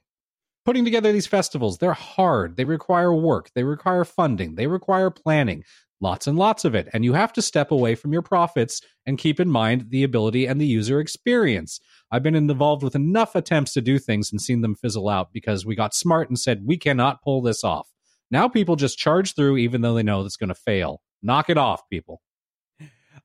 [0.66, 2.56] Putting together these festivals, they're hard.
[2.56, 3.52] They require work.
[3.54, 4.56] They require funding.
[4.56, 5.64] They require planning.
[6.00, 6.90] Lots and lots of it.
[6.94, 10.46] And you have to step away from your profits and keep in mind the ability
[10.46, 11.80] and the user experience.
[12.12, 15.66] I've been involved with enough attempts to do things and seen them fizzle out because
[15.66, 17.90] we got smart and said, we cannot pull this off.
[18.32, 21.02] Now people just charge through even though they know it's going to fail.
[21.22, 22.22] Knock it off, people.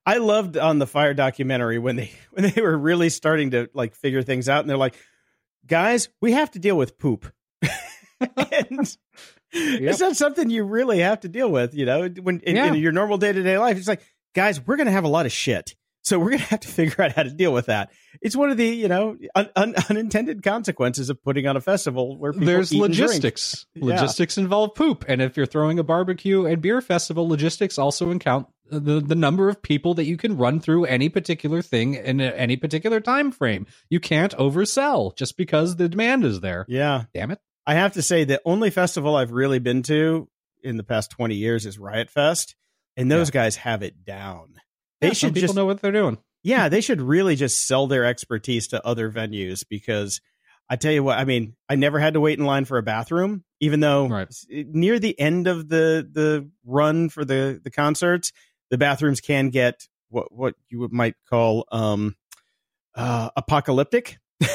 [0.06, 3.94] I loved on the Fyre documentary when they when they were really starting to like
[3.94, 4.94] figure things out and they're like,
[5.68, 7.32] guys, we have to deal with poop.
[7.62, 8.96] and
[9.52, 9.80] yep.
[9.80, 12.66] it's not something you really have to deal with, you know, when in, yeah.
[12.66, 13.76] in your normal day to day life.
[13.76, 14.02] It's like,
[14.34, 15.74] guys, we're going to have a lot of shit.
[16.02, 17.90] So we're going to have to figure out how to deal with that.
[18.22, 22.18] It's one of the, you know, un- un- unintended consequences of putting on a festival
[22.18, 23.66] where there's logistics.
[23.76, 24.44] Logistics yeah.
[24.44, 29.00] involve poop, and if you're throwing a barbecue and beer festival, logistics also account the
[29.00, 33.00] the number of people that you can run through any particular thing in any particular
[33.00, 33.66] time frame.
[33.88, 36.64] You can't oversell just because the demand is there.
[36.68, 37.40] Yeah, damn it.
[37.66, 40.28] I have to say the only festival I've really been to
[40.62, 42.54] in the past 20 years is Riot Fest,
[42.96, 43.42] and those yeah.
[43.42, 44.54] guys have it down.
[45.00, 46.18] They yeah, should people just know what they're doing.
[46.42, 50.20] Yeah, they should really just sell their expertise to other venues because
[50.70, 52.82] I tell you what, I mean, I never had to wait in line for a
[52.82, 54.34] bathroom, even though right.
[54.50, 58.32] near the end of the the run for the the concerts,
[58.70, 62.16] the bathrooms can get what what you might call um
[62.94, 64.18] uh apocalyptic.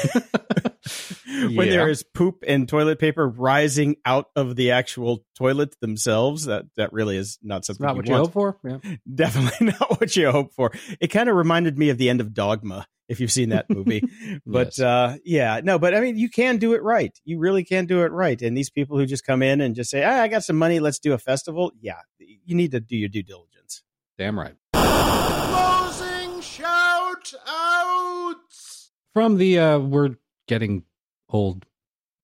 [1.26, 6.46] when there is poop and toilet paper rising out of the actual toilet themselves.
[6.46, 8.58] That that really is not something not you what you hope for.
[8.64, 8.78] Yeah.
[9.14, 10.72] Definitely not what you hope for.
[11.00, 14.02] It kind of reminded me of the end of Dogma, if you've seen that movie.
[14.46, 14.80] but yes.
[14.80, 17.18] uh, yeah, no, but I mean, you can do it right.
[17.24, 18.40] You really can do it right.
[18.40, 20.80] And these people who just come in and just say, ah, "I got some money,
[20.80, 23.82] let's do a festival," yeah, you need to do your due diligence.
[24.16, 24.54] Damn right.
[24.72, 30.16] Closing shout outs from the uh, we're
[30.46, 30.84] getting
[31.28, 31.66] old,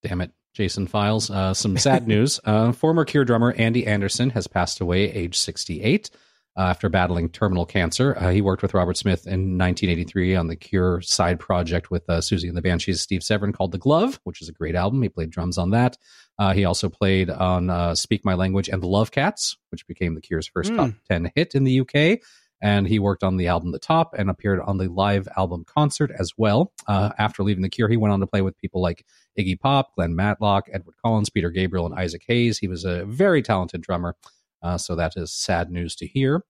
[0.04, 1.30] damn it, Jason Files.
[1.30, 2.38] Uh, some sad news.
[2.44, 6.10] Uh, former Cure drummer Andy Anderson has passed away, age 68,
[6.56, 8.16] uh, after battling terminal cancer.
[8.16, 12.18] Uh, he worked with Robert Smith in 1983 on the Cure side project with uh,
[12.18, 15.02] Siouxsie and the Banshees, Steve Severin, called The Glove, which is a great album.
[15.02, 15.96] He played drums on that.
[16.40, 20.20] Uh, he also played on Speak My Language and The Love Cats, which became the
[20.20, 20.76] Cure's first mm.
[20.76, 22.20] top 10 hit in the UK
[22.62, 26.10] and he worked on the album The Top and appeared on the live album concert
[26.18, 26.72] as well.
[26.86, 29.04] Uh, after leaving The Cure, he went on to play with people like
[29.38, 32.58] Iggy Pop, Glenn Matlock, Edwyn Collins, Peter Gabriel, and Isaac Hayes.
[32.58, 34.16] He was a very talented drummer,
[34.62, 36.44] uh, so that is sad news to hear.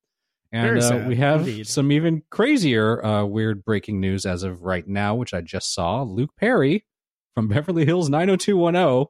[0.52, 1.68] And uh, we have indeed.
[1.68, 6.02] some even crazier, uh, weird breaking news as of right now, which I just saw.
[6.02, 6.86] Luke Perry
[7.34, 9.06] from Beverly Hills 90210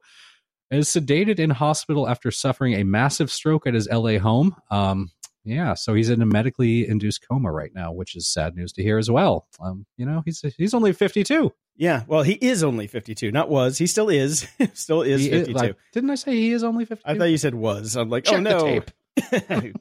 [0.70, 4.54] is sedated in hospital after suffering a massive stroke at his LA home.
[4.70, 5.10] Um,
[5.44, 8.82] yeah, so he's in a medically induced coma right now, which is sad news to
[8.82, 9.46] hear as well.
[9.58, 11.52] Um, you know, he's he's only 52.
[11.76, 13.78] Yeah, well, he is only 52, not was.
[13.78, 14.46] He still is.
[14.74, 15.50] still is he 52.
[15.50, 17.10] Is, like, didn't I say he is only 52?
[17.10, 17.96] I thought you said was.
[17.96, 18.82] I'm like, check oh no.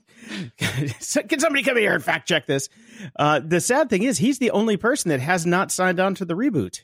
[0.57, 2.69] Can somebody come here and fact check this?
[3.15, 6.25] Uh, the sad thing is, he's the only person that has not signed on to
[6.25, 6.81] the reboot.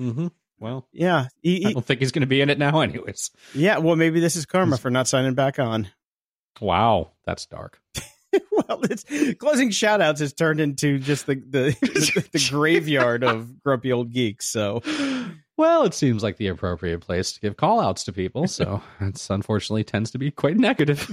[0.00, 0.28] Mm-hmm.
[0.62, 3.32] Well, yeah, he, he, I don't think he's going to be in it now, anyways.
[3.52, 5.88] Yeah, well, maybe this is karma for not signing back on.
[6.60, 7.80] Wow, that's dark.
[8.32, 9.04] well, it's
[9.40, 14.46] closing shoutouts has turned into just the the, the, the graveyard of grumpy old geeks.
[14.46, 14.82] So,
[15.56, 18.46] well, it seems like the appropriate place to give call outs to people.
[18.46, 21.10] So, it's unfortunately tends to be quite negative.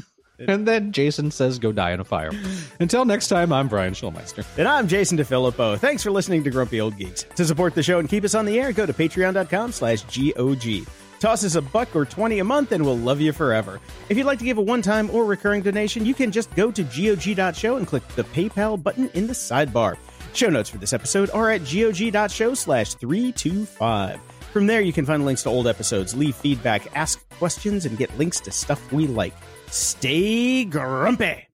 [0.47, 2.31] And then Jason says, go die in a fire.
[2.79, 4.45] Until next time, I'm Brian Schulmeister.
[4.57, 5.77] And I'm Jason DeFilippo.
[5.79, 7.23] Thanks for listening to Grumpy Old Geeks.
[7.35, 10.87] To support the show and keep us on the air, go to patreon.com slash GOG.
[11.19, 13.81] Toss us a buck or 20 a month and we'll love you forever.
[14.07, 16.71] If you'd like to give a one time or recurring donation, you can just go
[16.71, 19.97] to gog.show and click the PayPal button in the sidebar.
[20.33, 24.21] Show notes for this episode are at gog.show slash 325.
[24.53, 28.15] From there, you can find links to old episodes, leave feedback, ask questions, and get
[28.17, 29.33] links to stuff we like.
[29.71, 31.47] Stay grumpy.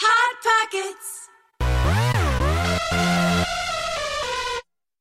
[0.00, 1.28] Hot Pockets.